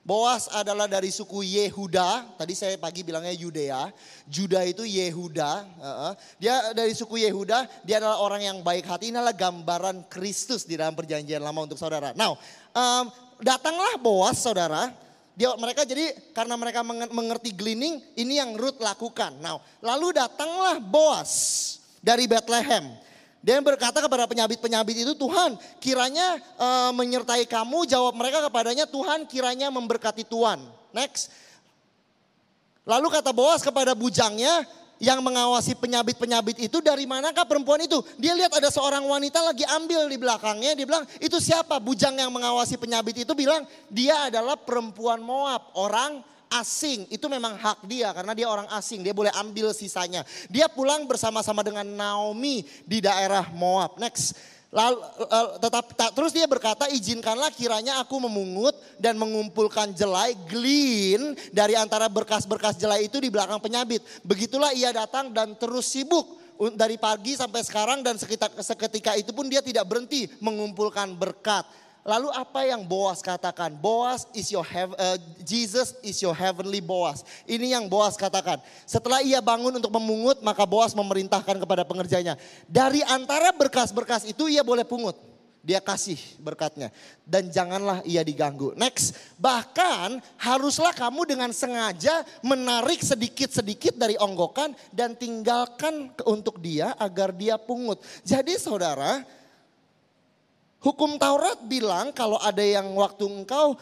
[0.04, 2.36] Boas adalah dari suku Yehuda.
[2.36, 3.88] Tadi saya pagi bilangnya Yudea.
[4.28, 5.64] Juda itu Yehuda.
[5.80, 7.64] Uh, dia dari suku Yehuda.
[7.80, 9.08] Dia adalah orang yang baik hati.
[9.08, 12.12] Ini adalah gambaran Kristus di dalam perjanjian lama untuk saudara.
[12.12, 12.36] Now,
[12.76, 13.08] um,
[13.40, 14.92] datanglah Boas saudara.
[15.32, 19.40] Dia mereka jadi karena mereka mengerti gleaning, ini yang Ruth lakukan.
[19.40, 21.32] Now, lalu datanglah Boas
[22.04, 23.11] dari Bethlehem.
[23.42, 29.66] Dia berkata kepada penyabit-penyabit itu, Tuhan kiranya uh, menyertai kamu, jawab mereka kepadanya, Tuhan kiranya
[29.74, 30.62] memberkati Tuhan.
[30.94, 31.34] Next.
[32.86, 34.62] Lalu kata Boas kepada bujangnya
[35.02, 37.98] yang mengawasi penyabit-penyabit itu dari manakah perempuan itu?
[38.22, 41.82] Dia lihat ada seorang wanita lagi ambil di belakangnya, dia bilang itu siapa?
[41.82, 46.22] Bujang yang mengawasi penyabit itu bilang dia adalah perempuan Moab, orang
[46.60, 47.08] asing.
[47.08, 49.00] Itu memang hak dia karena dia orang asing.
[49.00, 50.26] Dia boleh ambil sisanya.
[50.52, 53.96] Dia pulang bersama-sama dengan Naomi di daerah Moab.
[53.96, 54.36] Next.
[54.72, 61.36] Lalu uh, tetap tak, terus dia berkata izinkanlah kiranya aku memungut dan mengumpulkan jelai glean
[61.52, 64.00] dari antara berkas-berkas jelai itu di belakang penyabit.
[64.24, 66.40] Begitulah ia datang dan terus sibuk
[66.72, 71.66] dari pagi sampai sekarang dan seketika, seketika itu pun dia tidak berhenti mengumpulkan berkat
[72.02, 73.78] Lalu apa yang Boas katakan?
[73.78, 77.22] Boas is your uh, Jesus is your heavenly Boas.
[77.46, 78.58] Ini yang Boas katakan.
[78.82, 82.34] Setelah ia bangun untuk memungut, maka Boas memerintahkan kepada pengerjanya.
[82.66, 85.14] Dari antara berkas-berkas itu ia boleh pungut.
[85.62, 86.90] Dia kasih berkatnya.
[87.22, 88.74] Dan janganlah ia diganggu.
[88.74, 89.14] Next.
[89.38, 97.54] Bahkan haruslah kamu dengan sengaja menarik sedikit-sedikit dari onggokan dan tinggalkan untuk dia agar dia
[97.62, 98.02] pungut.
[98.26, 99.22] Jadi saudara
[100.82, 103.78] Hukum Taurat bilang kalau ada yang waktu engkau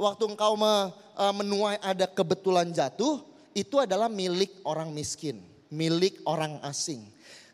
[0.00, 3.20] waktu engkau e, menuai ada kebetulan jatuh,
[3.52, 7.04] itu adalah milik orang miskin, milik orang asing.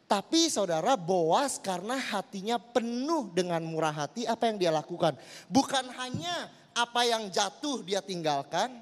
[0.07, 5.19] Tapi saudara Boas karena hatinya penuh dengan murah hati, apa yang dia lakukan?
[5.51, 8.79] Bukan hanya apa yang jatuh dia tinggalkan,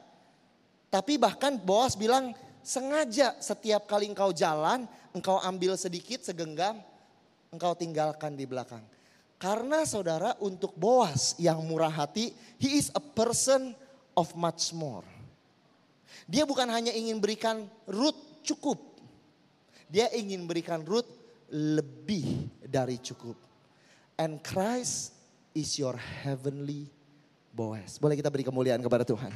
[0.92, 4.84] tapi bahkan Boas bilang sengaja setiap kali engkau jalan,
[5.16, 6.84] engkau ambil sedikit segenggam,
[7.48, 8.84] engkau tinggalkan di belakang.
[9.42, 12.30] Karena saudara untuk Boas yang murah hati,
[12.62, 13.74] he is a person
[14.14, 15.02] of much more.
[16.30, 18.14] Dia bukan hanya ingin berikan root
[18.46, 18.78] cukup.
[19.90, 21.10] Dia ingin berikan root
[21.50, 23.34] lebih dari cukup.
[24.14, 25.10] And Christ
[25.58, 26.86] is your heavenly
[27.50, 27.98] Boaz.
[27.98, 29.34] Boleh kita beri kemuliaan kepada Tuhan.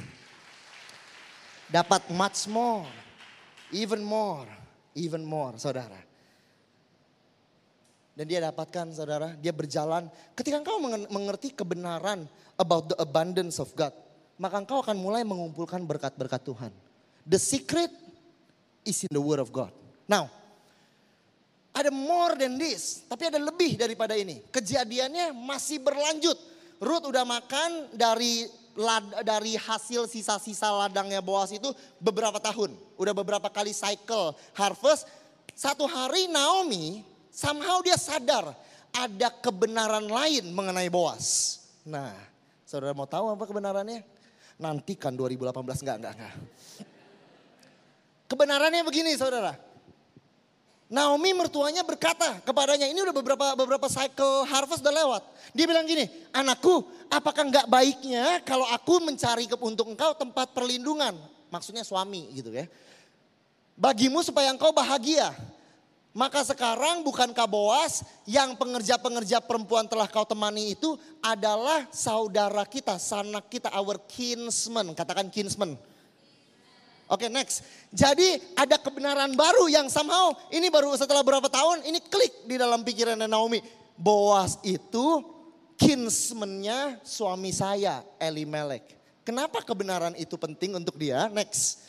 [1.67, 2.87] Dapat much more,
[3.75, 4.47] even more,
[4.95, 5.99] even more saudara.
[8.17, 10.09] Dan dia dapatkan saudara, dia berjalan.
[10.33, 10.81] Ketika engkau
[11.13, 12.25] mengerti kebenaran
[12.57, 13.93] about the abundance of God.
[14.41, 16.73] Maka engkau akan mulai mengumpulkan berkat-berkat Tuhan.
[17.25, 17.93] The secret
[18.81, 19.69] is in the word of God.
[20.09, 20.29] Now,
[21.73, 23.05] ada more than this.
[23.05, 24.41] Tapi ada lebih daripada ini.
[24.49, 26.37] Kejadiannya masih berlanjut.
[26.81, 28.45] Ruth udah makan dari
[29.25, 32.77] dari hasil sisa-sisa ladangnya Boas itu beberapa tahun.
[32.97, 35.09] Udah beberapa kali cycle harvest.
[35.57, 37.01] Satu hari Naomi
[37.37, 38.57] somehow dia sadar
[38.89, 41.61] ada kebenaran lain mengenai Boas.
[41.85, 42.17] Nah,
[42.65, 44.01] saudara mau tahu apa kebenarannya?
[44.57, 45.53] Nantikan 2018,
[45.85, 46.33] enggak, enggak, enggak.
[48.25, 49.53] Kebenarannya begini saudara.
[50.87, 55.23] Naomi mertuanya berkata kepadanya, ini udah beberapa beberapa cycle harvest udah lewat.
[55.51, 61.13] Dia bilang gini, anakku apakah enggak baiknya kalau aku mencari untuk engkau tempat perlindungan.
[61.51, 62.65] Maksudnya suami gitu ya.
[63.75, 65.35] Bagimu supaya engkau bahagia.
[66.17, 73.45] Maka sekarang bukan Boas yang pengerja-pengerja perempuan telah kau temani itu adalah saudara kita, sanak
[73.53, 74.97] kita, our kinsman.
[74.97, 75.77] Katakan kinsman.
[77.05, 77.61] Oke okay, next.
[77.93, 82.81] Jadi ada kebenaran baru yang somehow ini baru setelah berapa tahun ini klik di dalam
[82.81, 83.61] pikiran Naomi.
[83.93, 85.21] Boas itu
[85.77, 88.97] kinsmannya suami saya Elimelek.
[89.21, 91.29] Kenapa kebenaran itu penting untuk dia?
[91.29, 91.85] Next.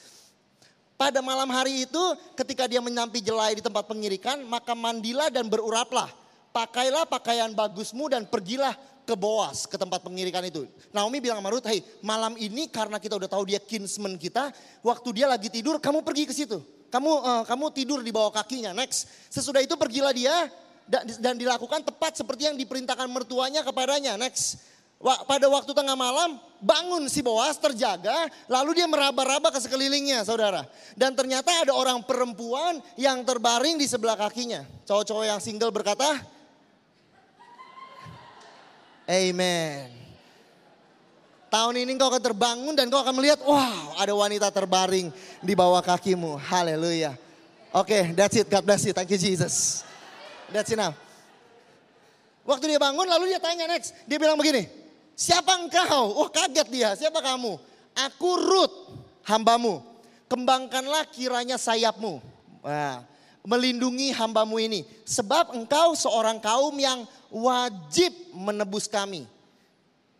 [0.98, 2.02] Pada malam hari itu
[2.34, 6.10] ketika dia menyampi jelai di tempat pengirikan maka mandilah dan beruraplah.
[6.50, 8.74] Pakailah pakaian bagusmu dan pergilah
[9.06, 10.66] ke Boas ke tempat pengirikan itu.
[10.90, 14.50] Naomi bilang sama Ruth, hey malam ini karena kita udah tahu dia kinsman kita,
[14.82, 16.58] waktu dia lagi tidur kamu pergi ke situ.
[16.90, 18.74] Kamu uh, kamu tidur di bawah kakinya.
[18.74, 20.50] Next, sesudah itu pergilah dia
[20.88, 24.16] dan, dilakukan tepat seperti yang diperintahkan mertuanya kepadanya.
[24.16, 24.58] Next,
[24.98, 30.66] Pada waktu tengah malam bangun si Boas terjaga lalu dia meraba-raba ke sekelilingnya saudara.
[30.98, 34.66] Dan ternyata ada orang perempuan yang terbaring di sebelah kakinya.
[34.90, 36.18] Cowok-cowok yang single berkata,
[39.06, 39.94] Amen.
[41.48, 45.08] Tahun ini kau akan terbangun dan kau akan melihat, wow ada wanita terbaring
[45.40, 46.36] di bawah kakimu.
[46.36, 47.16] Haleluya.
[47.72, 48.50] Oke, that's it.
[48.50, 48.92] God bless you.
[48.92, 49.86] Thank you Jesus.
[50.52, 50.98] That's enough.
[52.48, 53.92] Waktu dia bangun lalu dia tanya next.
[54.08, 54.64] Dia bilang begini,
[55.18, 56.14] siapa engkau?
[56.22, 57.58] Oh kaget dia, siapa kamu?
[57.98, 58.76] Aku Ruth,
[59.26, 59.82] hambamu.
[60.30, 62.22] Kembangkanlah kiranya sayapmu.
[62.62, 63.02] Nah,
[63.42, 64.86] melindungi hambamu ini.
[65.02, 67.02] Sebab engkau seorang kaum yang
[67.32, 69.26] wajib menebus kami.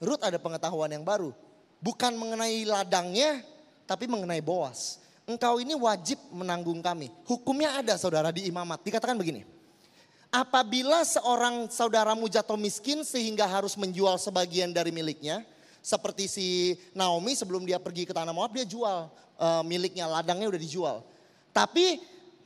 [0.02, 1.30] Ruth ada pengetahuan yang baru.
[1.78, 3.44] Bukan mengenai ladangnya,
[3.87, 4.98] tapi mengenai Boas.
[5.28, 7.12] Engkau ini wajib menanggung kami.
[7.28, 8.80] Hukumnya ada saudara di imamat.
[8.80, 9.44] Dikatakan begini.
[10.28, 15.40] Apabila seorang saudaramu jatuh miskin sehingga harus menjual sebagian dari miliknya.
[15.80, 16.46] Seperti si
[16.92, 19.08] Naomi sebelum dia pergi ke tanah Moab dia jual
[19.40, 21.00] eh, miliknya, ladangnya udah dijual.
[21.56, 21.96] Tapi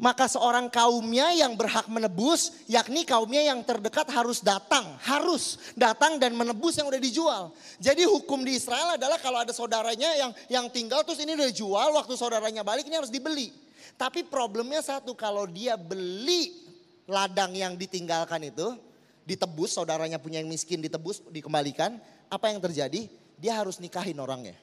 [0.02, 6.34] maka seorang kaumnya yang berhak menebus, yakni kaumnya yang terdekat harus datang, harus datang dan
[6.34, 7.54] menebus yang udah dijual.
[7.82, 11.88] Jadi hukum di Israel adalah kalau ada saudaranya yang yang tinggal terus ini udah dijual,
[11.98, 13.50] waktu saudaranya balik ini harus dibeli.
[13.98, 16.71] Tapi problemnya satu, kalau dia beli
[17.12, 18.80] ladang yang ditinggalkan itu,
[19.28, 22.00] ditebus, saudaranya punya yang miskin ditebus, dikembalikan,
[22.32, 23.06] apa yang terjadi?
[23.36, 24.56] Dia harus nikahin orangnya.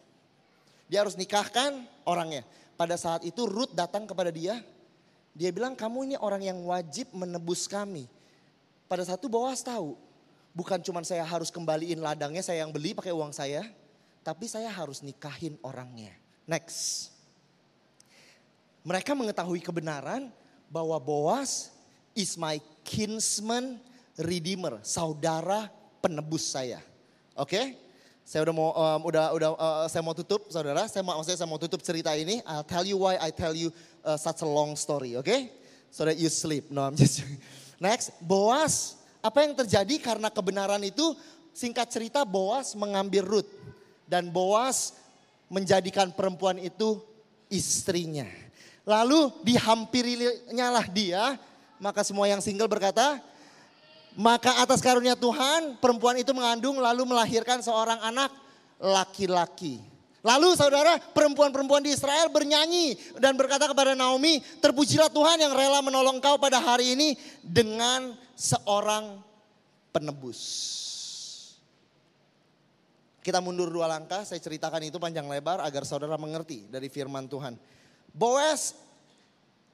[0.90, 2.42] Dia harus nikahkan orangnya.
[2.74, 4.58] Pada saat itu Ruth datang kepada dia,
[5.38, 8.10] dia bilang kamu ini orang yang wajib menebus kami.
[8.90, 9.94] Pada saat itu Boas tahu,
[10.52, 13.62] bukan cuma saya harus kembaliin ladangnya saya yang beli pakai uang saya,
[14.26, 16.12] tapi saya harus nikahin orangnya.
[16.50, 17.14] Next.
[18.82, 20.34] Mereka mengetahui kebenaran
[20.72, 21.70] bahwa Boas
[22.16, 23.78] is my kinsman
[24.18, 25.70] redeemer, saudara
[26.04, 26.82] penebus saya.
[27.36, 27.78] Oke?
[28.30, 31.58] Saya udah mau um, udah udah uh, saya mau tutup saudara, saya mau saya mau
[31.58, 32.46] tutup cerita ini.
[32.46, 33.74] I'll tell you why I tell you
[34.06, 35.34] uh, such a long story, oke?
[35.90, 36.70] So that you sleep.
[36.70, 37.26] No, I'm just
[37.82, 41.16] Next, Boas, apa yang terjadi karena kebenaran itu
[41.56, 43.50] singkat cerita Boas mengambil Ruth
[44.06, 44.94] dan Boas
[45.50, 47.02] menjadikan perempuan itu
[47.50, 48.28] istrinya.
[48.86, 51.40] Lalu dihampirinya lah dia,
[51.80, 53.20] maka semua yang single berkata,
[54.20, 58.32] maka atas karunia Tuhan perempuan itu mengandung lalu melahirkan seorang anak
[58.80, 59.80] laki-laki.
[60.20, 66.20] Lalu saudara perempuan-perempuan di Israel bernyanyi dan berkata kepada Naomi, terpujilah Tuhan yang rela menolong
[66.20, 69.24] kau pada hari ini dengan seorang
[69.96, 70.40] penebus.
[73.24, 77.56] Kita mundur dua langkah, saya ceritakan itu panjang lebar agar saudara mengerti dari firman Tuhan.
[78.12, 78.76] Boaz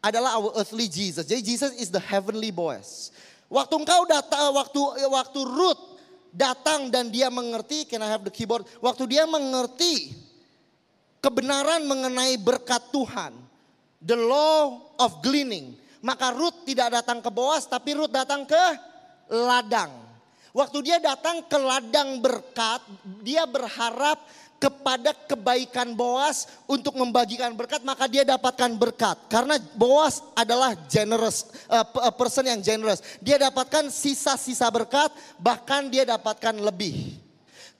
[0.05, 1.25] adalah our earthly Jesus.
[1.25, 3.09] Jadi Jesus is the heavenly Boaz.
[3.49, 5.97] Waktu engkau datang, waktu waktu Ruth
[6.29, 8.69] datang dan dia mengerti, can I have the keyboard?
[8.85, 10.13] Waktu dia mengerti
[11.25, 13.33] kebenaran mengenai berkat Tuhan,
[13.97, 15.73] the law of gleaning,
[16.05, 18.63] maka Ruth tidak datang ke Boaz, tapi Ruth datang ke
[19.33, 20.05] ladang.
[20.55, 22.79] Waktu dia datang ke ladang berkat,
[23.25, 24.21] dia berharap
[24.59, 29.17] kepada kebaikan Boas untuk membagikan berkat maka dia dapatkan berkat.
[29.27, 33.03] Karena Boas adalah generous uh, person yang generous.
[33.19, 37.25] Dia dapatkan sisa-sisa berkat bahkan dia dapatkan lebih.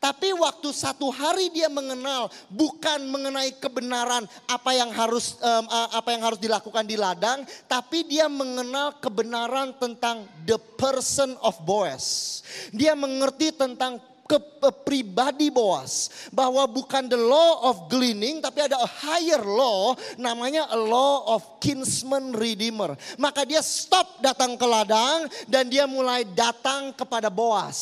[0.06, 6.22] Tapi waktu satu hari dia mengenal bukan mengenai kebenaran apa yang harus um, apa yang
[6.22, 12.44] harus dilakukan di ladang, tapi dia mengenal kebenaran tentang the person of Boaz.
[12.70, 14.42] Dia mengerti tentang ke
[14.82, 20.80] pribadi Boas bahwa bukan the law of gleaning tapi ada a higher law namanya a
[20.80, 22.98] law of kinsman redeemer.
[23.22, 27.78] Maka dia stop datang ke ladang dan dia mulai datang kepada Boas.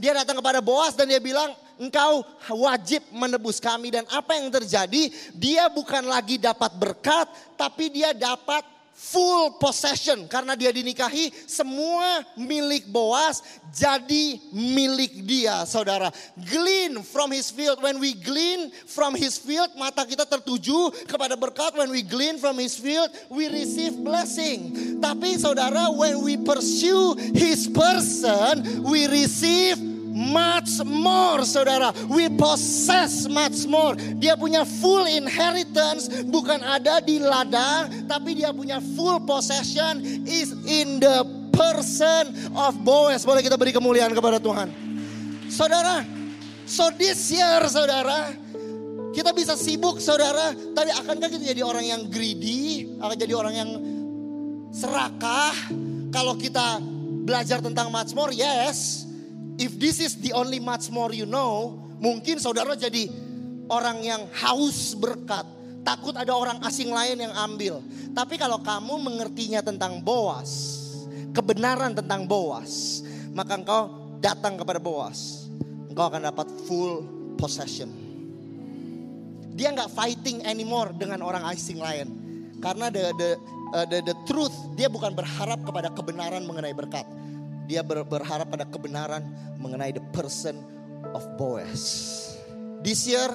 [0.00, 2.22] Dia datang kepada Boas dan dia bilang, engkau
[2.64, 3.92] wajib menebus kami.
[3.92, 7.26] Dan apa yang terjadi, dia bukan lagi dapat berkat,
[7.58, 10.24] tapi dia dapat full possession.
[10.30, 13.42] Karena dia dinikahi, semua milik Boas
[13.74, 16.14] jadi milik dia saudara.
[16.38, 17.82] Glean from his field.
[17.82, 21.74] When we glean from his field, mata kita tertuju kepada berkat.
[21.74, 24.72] When we glean from his field, we receive blessing.
[25.02, 31.90] Tapi saudara, when we pursue his person, we receive much more saudara.
[32.06, 33.98] We possess much more.
[34.22, 41.02] Dia punya full inheritance bukan ada di ladang tapi dia punya full possession is in
[41.02, 43.26] the person of Boaz.
[43.26, 44.70] Boleh kita beri kemuliaan kepada Tuhan.
[45.50, 46.06] Saudara,
[46.66, 48.34] so this year saudara,
[49.14, 53.70] kita bisa sibuk saudara, tapi akankah kita jadi orang yang greedy, akan jadi orang yang
[54.74, 55.54] serakah
[56.10, 56.82] kalau kita
[57.22, 58.34] belajar tentang much more?
[58.34, 59.06] Yes.
[59.58, 63.10] If this is the only much more you know, mungkin saudara jadi
[63.68, 65.46] orang yang haus berkat.
[65.84, 67.84] Takut ada orang asing lain yang ambil.
[68.16, 70.80] Tapi kalau kamu mengertinya tentang Boas,
[71.36, 73.04] kebenaran tentang Boas,
[73.36, 73.82] maka engkau
[74.16, 75.44] datang kepada Boas.
[75.92, 77.04] Engkau akan dapat full
[77.36, 77.92] possession.
[79.54, 82.08] Dia nggak fighting anymore dengan orang asing lain.
[82.64, 83.30] Karena the, the,
[83.76, 87.04] uh, the, the truth, dia bukan berharap kepada kebenaran mengenai berkat.
[87.64, 89.24] Dia ber, berharap pada kebenaran
[89.56, 90.60] mengenai the person
[91.16, 91.82] of Boaz.
[92.84, 93.32] This year,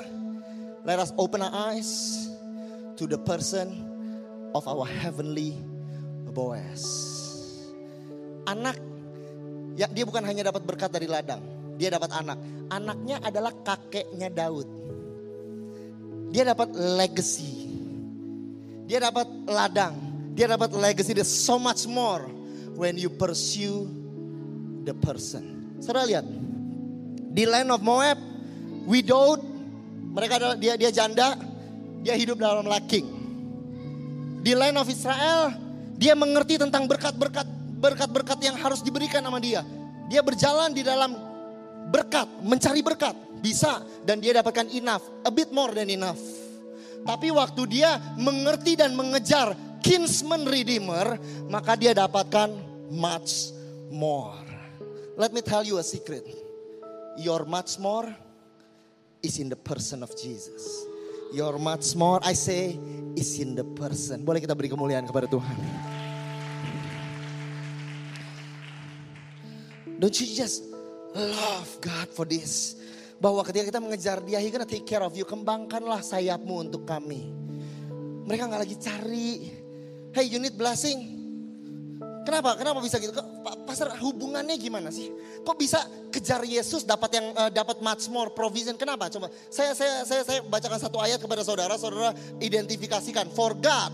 [0.86, 2.30] let us open our eyes
[2.98, 3.74] to the person
[4.54, 5.58] of our heavenly
[6.30, 6.86] Boaz.
[8.46, 8.78] Anak,
[9.74, 11.42] ya dia bukan hanya dapat berkat dari ladang,
[11.76, 12.38] dia dapat anak.
[12.70, 14.70] Anaknya adalah kakeknya Daud.
[16.30, 17.66] Dia dapat legacy.
[18.86, 19.98] Dia dapat ladang.
[20.38, 21.18] Dia dapat legacy.
[21.18, 22.30] There's so much more
[22.78, 23.99] when you pursue
[24.84, 25.78] the person.
[25.80, 26.26] Saudara lihat,
[27.32, 28.20] di land of Moab,
[28.88, 29.42] widowed,
[30.12, 31.36] mereka adalah dia dia janda,
[32.04, 33.08] dia hidup dalam laking.
[34.40, 35.52] Di land of Israel,
[36.00, 37.48] dia mengerti tentang berkat-berkat
[37.80, 39.64] berkat-berkat yang harus diberikan sama dia.
[40.12, 41.16] Dia berjalan di dalam
[41.90, 46.20] berkat, mencari berkat, bisa dan dia dapatkan enough, a bit more than enough.
[47.08, 51.16] Tapi waktu dia mengerti dan mengejar kinsman redeemer,
[51.48, 52.52] maka dia dapatkan
[52.92, 53.56] much
[53.88, 54.49] more.
[55.20, 56.24] Let me tell you a secret.
[57.20, 58.08] Your much more
[59.20, 60.88] is in the person of Jesus.
[61.36, 62.80] Your much more, I say,
[63.20, 64.24] is in the person.
[64.24, 65.60] Boleh kita beri kemuliaan kepada Tuhan.
[70.00, 70.64] Don't you just
[71.12, 72.80] love God for this?
[73.20, 75.28] Bahwa ketika kita mengejar dia, He gonna take care of you.
[75.28, 77.28] Kembangkanlah sayapmu untuk kami.
[78.24, 79.52] Mereka nggak lagi cari.
[80.16, 81.19] Hey, you need blessing.
[82.30, 82.54] Kenapa?
[82.62, 83.10] Kenapa bisa gitu?
[83.10, 85.10] Kok, pastor hubungannya gimana sih?
[85.42, 85.82] Kok bisa
[86.14, 88.78] kejar Yesus dapat yang uh, dapat much more provision?
[88.78, 89.10] Kenapa?
[89.10, 93.34] Coba saya saya saya saya bacakan satu ayat kepada saudara, saudara identifikasikan.
[93.34, 93.90] For God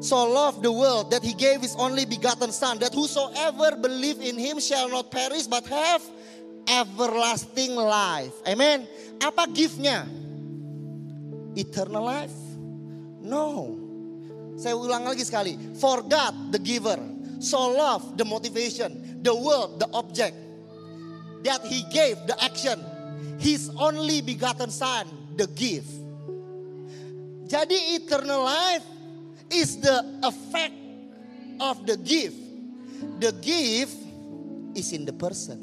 [0.00, 4.40] so loved the world that he gave his only begotten son that whosoever believe in
[4.40, 6.00] him shall not perish but have
[6.64, 8.32] everlasting life.
[8.48, 8.88] Amen.
[9.20, 10.08] Apa giftnya?
[11.52, 12.38] Eternal life?
[13.20, 13.76] No.
[14.56, 15.60] Saya ulang lagi sekali.
[15.76, 16.96] For God the giver,
[17.42, 20.38] so love the motivation, the world the object
[21.42, 22.78] that he gave the action.
[23.42, 25.90] His only begotten son the gift.
[27.50, 28.86] Jadi eternal life
[29.50, 30.78] is the effect
[31.60, 32.38] of the gift.
[33.18, 33.98] The gift
[34.72, 35.58] is in the person.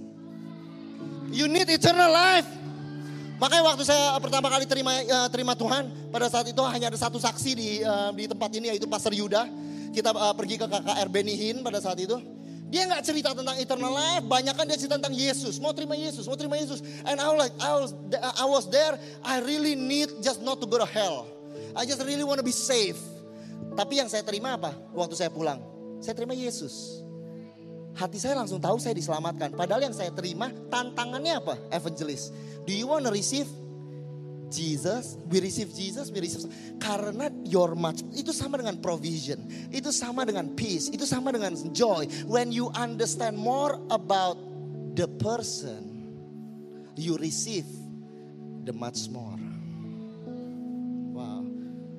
[1.32, 2.46] You need eternal life.
[3.40, 7.16] Makanya waktu saya pertama kali terima uh, terima Tuhan, pada saat itu hanya ada satu
[7.24, 9.48] saksi di uh, di tempat ini yaitu Pastor Yuda.
[9.90, 12.18] Kita uh, pergi ke KKR Benihin pada saat itu.
[12.70, 15.58] Dia nggak cerita tentang eternal life, banyak kan dia cerita tentang Yesus.
[15.58, 16.86] Mau terima Yesus, mau terima Yesus.
[17.02, 18.94] And I was like, I was, I was there.
[19.26, 21.26] I really need just not to go to hell.
[21.74, 23.02] I just really want to be safe.
[23.74, 25.58] Tapi yang saya terima apa waktu saya pulang?
[25.98, 27.02] Saya terima Yesus.
[27.98, 29.58] Hati saya langsung tahu saya diselamatkan.
[29.58, 31.58] Padahal yang saya terima tantangannya apa?
[31.74, 32.32] Evangelist.
[32.70, 33.50] Do you want to receive
[34.50, 35.18] Jesus?
[35.30, 36.50] We receive Jesus, we receive
[36.82, 42.10] karena your much itu sama dengan provision, itu sama dengan peace, itu sama dengan joy.
[42.26, 44.38] When you understand more about
[44.98, 45.86] the person,
[47.00, 47.66] you receive
[48.68, 49.40] the much more.
[51.16, 51.46] Wow.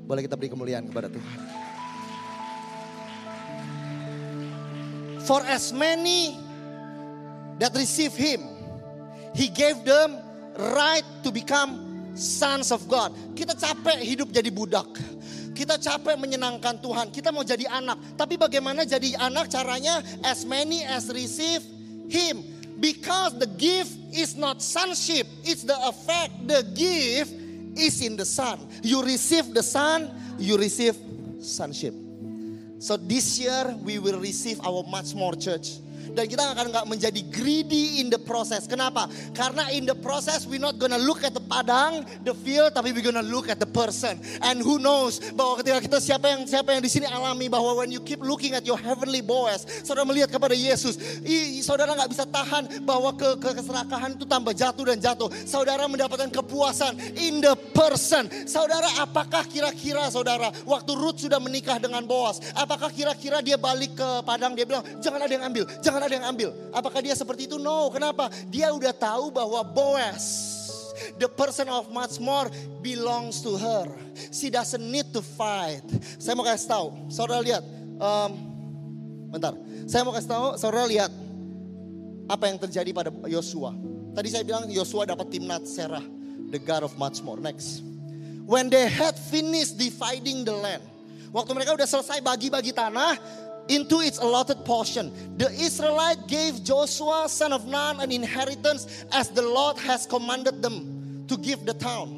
[0.04, 1.38] Boleh kita beri kemuliaan kepada Tuhan.
[5.24, 6.34] For as many
[7.62, 8.42] that receive him,
[9.36, 10.18] he gave them
[10.74, 13.12] right to become sons of God.
[13.34, 14.88] Kita capek hidup jadi budak.
[15.52, 17.12] Kita capek menyenangkan Tuhan.
[17.12, 18.16] Kita mau jadi anak.
[18.16, 20.00] Tapi bagaimana jadi anak caranya?
[20.24, 21.60] As many as receive
[22.08, 22.40] him.
[22.80, 25.28] Because the gift is not sonship.
[25.44, 26.32] It's the effect.
[26.48, 27.32] The gift
[27.76, 28.58] is in the son.
[28.82, 30.96] You receive the son, you receive
[31.40, 31.94] sonship.
[32.80, 35.76] So this year we will receive our much more church.
[36.14, 38.66] Dan kita akan nggak menjadi greedy in the process.
[38.66, 39.06] Kenapa?
[39.32, 43.00] Karena in the process we not gonna look at the padang, the field, tapi we
[43.00, 44.18] gonna look at the person.
[44.44, 47.90] And who knows bahwa ketika kita siapa yang siapa yang di sini alami bahwa when
[47.90, 52.24] you keep looking at your heavenly Boaz, saudara melihat kepada Yesus, i, saudara nggak bisa
[52.26, 55.28] tahan bahwa ke, ke keserakahan itu tambah jatuh dan jatuh.
[55.44, 58.26] Saudara mendapatkan kepuasan in the person.
[58.48, 64.08] Saudara, apakah kira-kira saudara waktu Ruth sudah menikah dengan Boaz, apakah kira-kira dia balik ke
[64.24, 66.50] padang dia bilang jangan ada yang ambil, jangan ada yang ambil.
[66.70, 67.56] Apakah dia seperti itu?
[67.60, 68.32] No, kenapa?
[68.48, 70.24] Dia udah tahu bahwa Boaz
[71.16, 72.48] the person of much more
[72.84, 73.88] belongs to her.
[74.32, 75.84] She doesn't need to fight.
[76.20, 77.64] Saya mau kasih tahu, saudara lihat,
[77.96, 78.30] um,
[79.32, 79.56] bentar.
[79.88, 81.10] Saya mau kasih tahu, saudara lihat,
[82.28, 83.74] apa yang terjadi pada Yosua.
[84.14, 86.04] Tadi saya bilang Yosua dapat Timnat Serah,
[86.52, 87.40] the God of much more.
[87.40, 87.82] Next.
[88.44, 90.82] When they had finished dividing the land.
[91.30, 93.14] Waktu mereka udah selesai bagi-bagi tanah
[93.70, 95.14] into its allotted portion.
[95.38, 101.24] The Israelite gave Joshua son of Nun an inheritance as the Lord has commanded them
[101.30, 102.10] to give the town.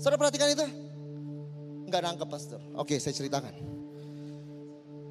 [0.00, 0.66] Saudara perhatikan itu?
[1.86, 2.60] Enggak nangkep pastor.
[2.74, 3.52] Oke saya ceritakan.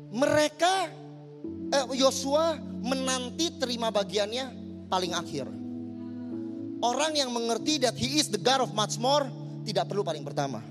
[0.09, 0.73] Mereka
[1.71, 4.45] eh, Yosua menanti terima bagiannya
[4.89, 5.45] paling akhir.
[6.83, 9.25] Orang yang mengerti that he is the God of much more
[9.65, 10.61] tidak perlu paling pertama.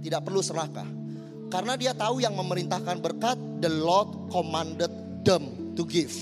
[0.00, 0.99] Tidak perlu serakah.
[1.50, 4.94] Karena dia tahu yang memerintahkan berkat, the Lord commanded
[5.26, 6.14] them to give.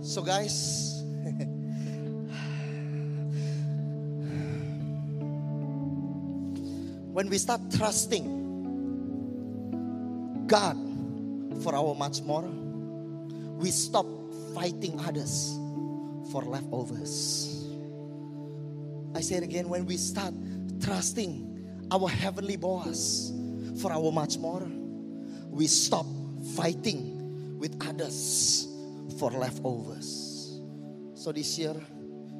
[0.00, 0.88] So guys,
[7.12, 8.24] when we start trusting
[10.48, 10.80] God
[11.60, 12.48] for our much more,
[13.60, 14.08] we stop
[14.56, 15.52] fighting others
[16.32, 17.52] for leftovers.
[19.14, 20.32] I say it again when we start
[20.82, 21.46] trusting
[21.90, 23.32] our heavenly boss
[23.80, 24.66] for our much more,
[25.48, 26.06] we stop
[26.58, 28.66] fighting with others
[29.18, 30.60] for leftovers.
[31.14, 31.74] So this year,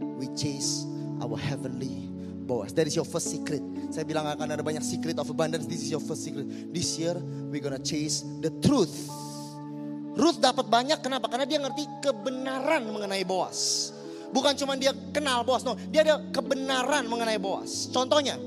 [0.01, 0.85] we chase
[1.23, 2.11] our heavenly
[2.43, 2.73] boss.
[2.73, 3.63] That is your first secret.
[3.95, 5.71] Saya bilang akan ada banyak secret of abundance.
[5.71, 6.49] This is your first secret.
[6.75, 7.15] This year,
[7.53, 9.07] we gonna chase the truth.
[10.13, 11.31] Ruth dapat banyak kenapa?
[11.31, 13.92] Karena dia ngerti kebenaran mengenai Boas.
[14.33, 15.77] Bukan cuma dia kenal Boas, no.
[15.93, 17.93] Dia ada kebenaran mengenai Boas.
[17.93, 18.41] Contohnya,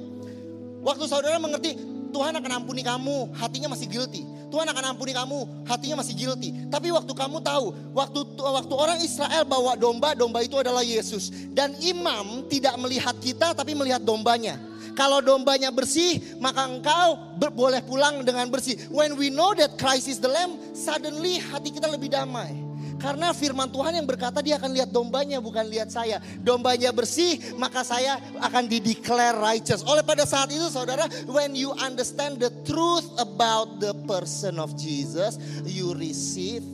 [0.81, 1.77] waktu saudara mengerti
[2.09, 4.25] Tuhan akan ampuni kamu, hatinya masih guilty.
[4.49, 6.49] Tuhan akan ampuni kamu, hatinya masih guilty.
[6.71, 11.29] Tapi waktu kamu tahu, waktu waktu orang Israel bawa domba, domba itu adalah Yesus.
[11.53, 14.57] Dan imam tidak melihat kita tapi melihat dombanya.
[14.95, 18.79] Kalau dombanya bersih, maka engkau boleh pulang dengan bersih.
[18.87, 22.64] When we know that Christ is the Lamb, suddenly hati kita lebih damai.
[23.05, 26.17] Karena firman Tuhan yang berkata dia akan lihat dombanya bukan lihat saya.
[26.41, 29.85] Dombanya bersih maka saya akan dideclare righteous.
[29.85, 35.37] Oleh pada saat itu saudara when you understand the truth about the person of Jesus.
[35.69, 36.65] You receive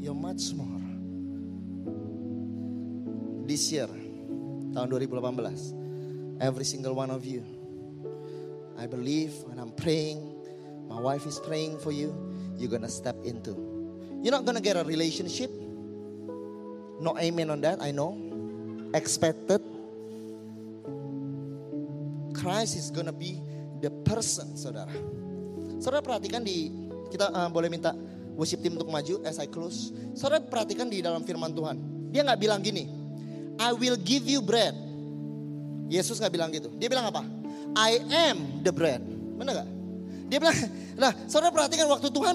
[0.00, 0.80] you much more.
[3.44, 3.92] This year
[4.72, 7.44] tahun 2018 every single one of you
[8.80, 10.24] I believe when I'm praying
[10.88, 12.16] my wife is praying for you
[12.56, 13.52] you're gonna step into
[14.24, 15.52] You're not gonna get a relationship
[17.02, 18.14] No amen on that, I know.
[18.94, 19.62] Expected.
[22.34, 23.40] Christ is gonna be
[23.82, 24.90] the person, saudara.
[25.82, 26.70] Saudara perhatikan di
[27.10, 27.94] kita uh, boleh minta
[28.34, 29.94] worship team untuk maju as I close.
[30.14, 31.76] Saudara perhatikan di dalam firman Tuhan.
[32.14, 32.86] Dia nggak bilang gini,
[33.58, 34.74] I will give you bread.
[35.90, 36.70] Yesus nggak bilang gitu.
[36.78, 37.22] Dia bilang apa?
[37.74, 39.02] I am the bread.
[39.34, 39.68] Benar nggak?
[40.30, 40.56] Dia bilang,
[41.02, 42.34] nah saudara perhatikan waktu Tuhan,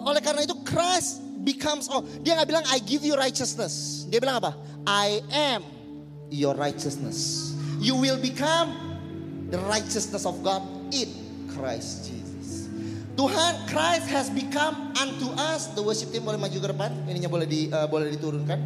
[0.00, 4.04] oleh karena itu Christ becomes oh dia nggak bilang I give you righteousness.
[4.12, 4.52] Dia bilang apa?
[4.84, 5.64] I am
[6.28, 7.50] your righteousness.
[7.80, 8.76] You will become
[9.48, 10.60] the righteousness of God
[10.92, 11.08] in
[11.56, 12.68] Christ Jesus.
[13.16, 16.90] Tuhan Christ has become unto us the worship team boleh maju ke depan.
[17.08, 18.60] Ininya boleh di uh, boleh diturunkan.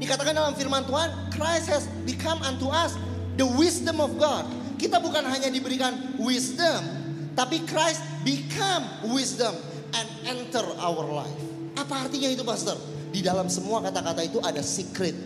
[0.00, 2.96] Dikatakan dalam firman Tuhan Christ has become unto us
[3.36, 4.48] the wisdom of God.
[4.80, 6.99] Kita bukan hanya diberikan wisdom
[7.40, 8.84] tapi Christ become
[9.16, 9.56] wisdom
[9.96, 11.40] and enter our life.
[11.72, 12.76] Apa artinya itu pastor?
[13.08, 15.16] Di dalam semua kata-kata itu ada secret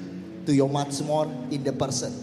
[0.46, 2.14] to your much more in the person.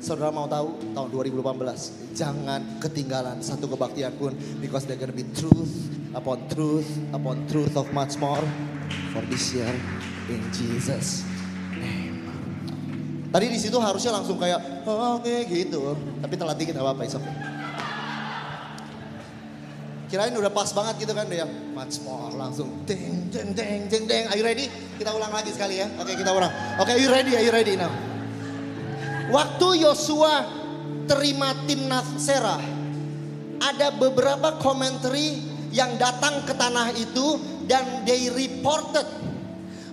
[0.00, 4.32] Saudara mau tahu tahun 2018 jangan ketinggalan satu kebaktian pun
[4.64, 8.42] because there gonna be truth upon truth upon truth of much more
[9.12, 9.68] for this year
[10.32, 11.24] in Jesus
[11.76, 12.24] name.
[13.28, 17.53] Tadi di situ harusnya langsung kayak oh, oke gitu, tapi telat dikit apa apa okay.
[20.14, 21.42] Kirain udah pas banget gitu kan dia
[21.74, 24.30] much more langsung deng deng deng deng deng.
[24.30, 24.70] Are you ready?
[24.94, 25.90] Kita ulang lagi sekali ya.
[25.98, 26.54] Oke kita ulang.
[26.78, 27.34] Oke are you ready?
[27.34, 27.90] Are you ready now?
[29.34, 30.46] Waktu Yosua
[31.10, 32.62] terima timnas Serah,
[33.58, 35.42] ada beberapa komentari
[35.74, 37.34] yang datang ke tanah itu
[37.66, 39.10] dan they reported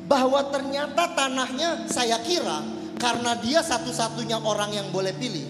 [0.06, 2.62] bahwa ternyata tanahnya saya kira
[3.02, 5.50] karena dia satu-satunya orang yang boleh pilih.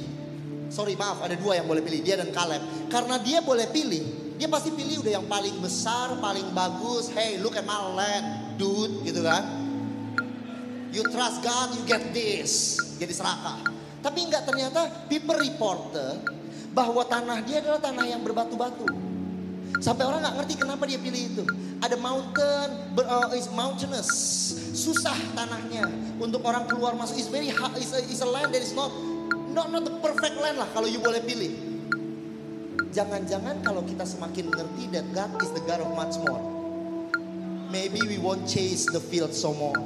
[0.71, 2.63] Sorry maaf ada dua yang boleh pilih dia dan Kaleb.
[2.87, 7.13] Karena dia boleh pilih dia pasti pilih udah yang paling besar, paling bagus.
[7.13, 9.45] Hey, look at my land, dude, gitu kan.
[10.89, 12.73] You trust God, you get this.
[12.97, 13.61] Jadi serakah.
[14.01, 16.25] Tapi enggak ternyata people reported
[16.73, 18.89] bahwa tanah dia adalah tanah yang berbatu-batu.
[19.77, 21.45] Sampai orang nggak ngerti kenapa dia pilih itu.
[21.77, 24.09] Ada mountain, ber, uh, is mountainous,
[24.73, 25.85] susah tanahnya
[26.17, 27.13] untuk orang keluar masuk.
[27.21, 28.89] Is very hard, is a, is a land that is not
[29.53, 31.70] not not the perfect land lah kalau you boleh pilih.
[32.91, 36.43] Jangan-jangan kalau kita semakin mengerti that God is the God of much more.
[37.71, 39.79] Maybe we won't chase the field so more.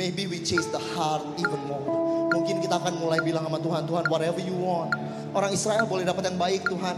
[0.00, 1.84] Maybe we chase the heart even more.
[2.32, 4.96] Mungkin kita akan mulai bilang sama Tuhan, Tuhan whatever you want.
[5.36, 6.96] Orang Israel boleh dapat yang baik Tuhan.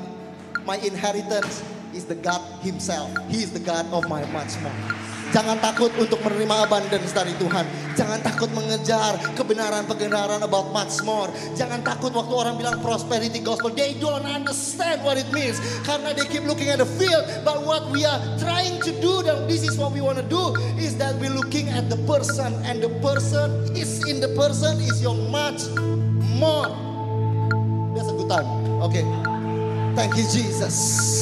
[0.62, 3.10] My inheritance is the God himself.
[3.26, 5.01] He is the God of my much more.
[5.32, 7.64] Jangan takut untuk menerima abundance dari Tuhan.
[7.96, 11.32] Jangan takut mengejar kebenaran-kebenaran about much more.
[11.56, 13.72] Jangan takut waktu orang bilang prosperity gospel.
[13.72, 15.56] They don't understand what it means.
[15.88, 17.24] Karena they keep looking at the field.
[17.48, 20.52] But what we are trying to do, and this is what we want to do,
[20.76, 22.52] is that we're looking at the person.
[22.68, 25.64] And the person is in the person is your much
[26.36, 26.68] more.
[27.96, 28.48] That's a good time.
[28.84, 29.04] Okay.
[29.96, 31.21] Thank you, Jesus.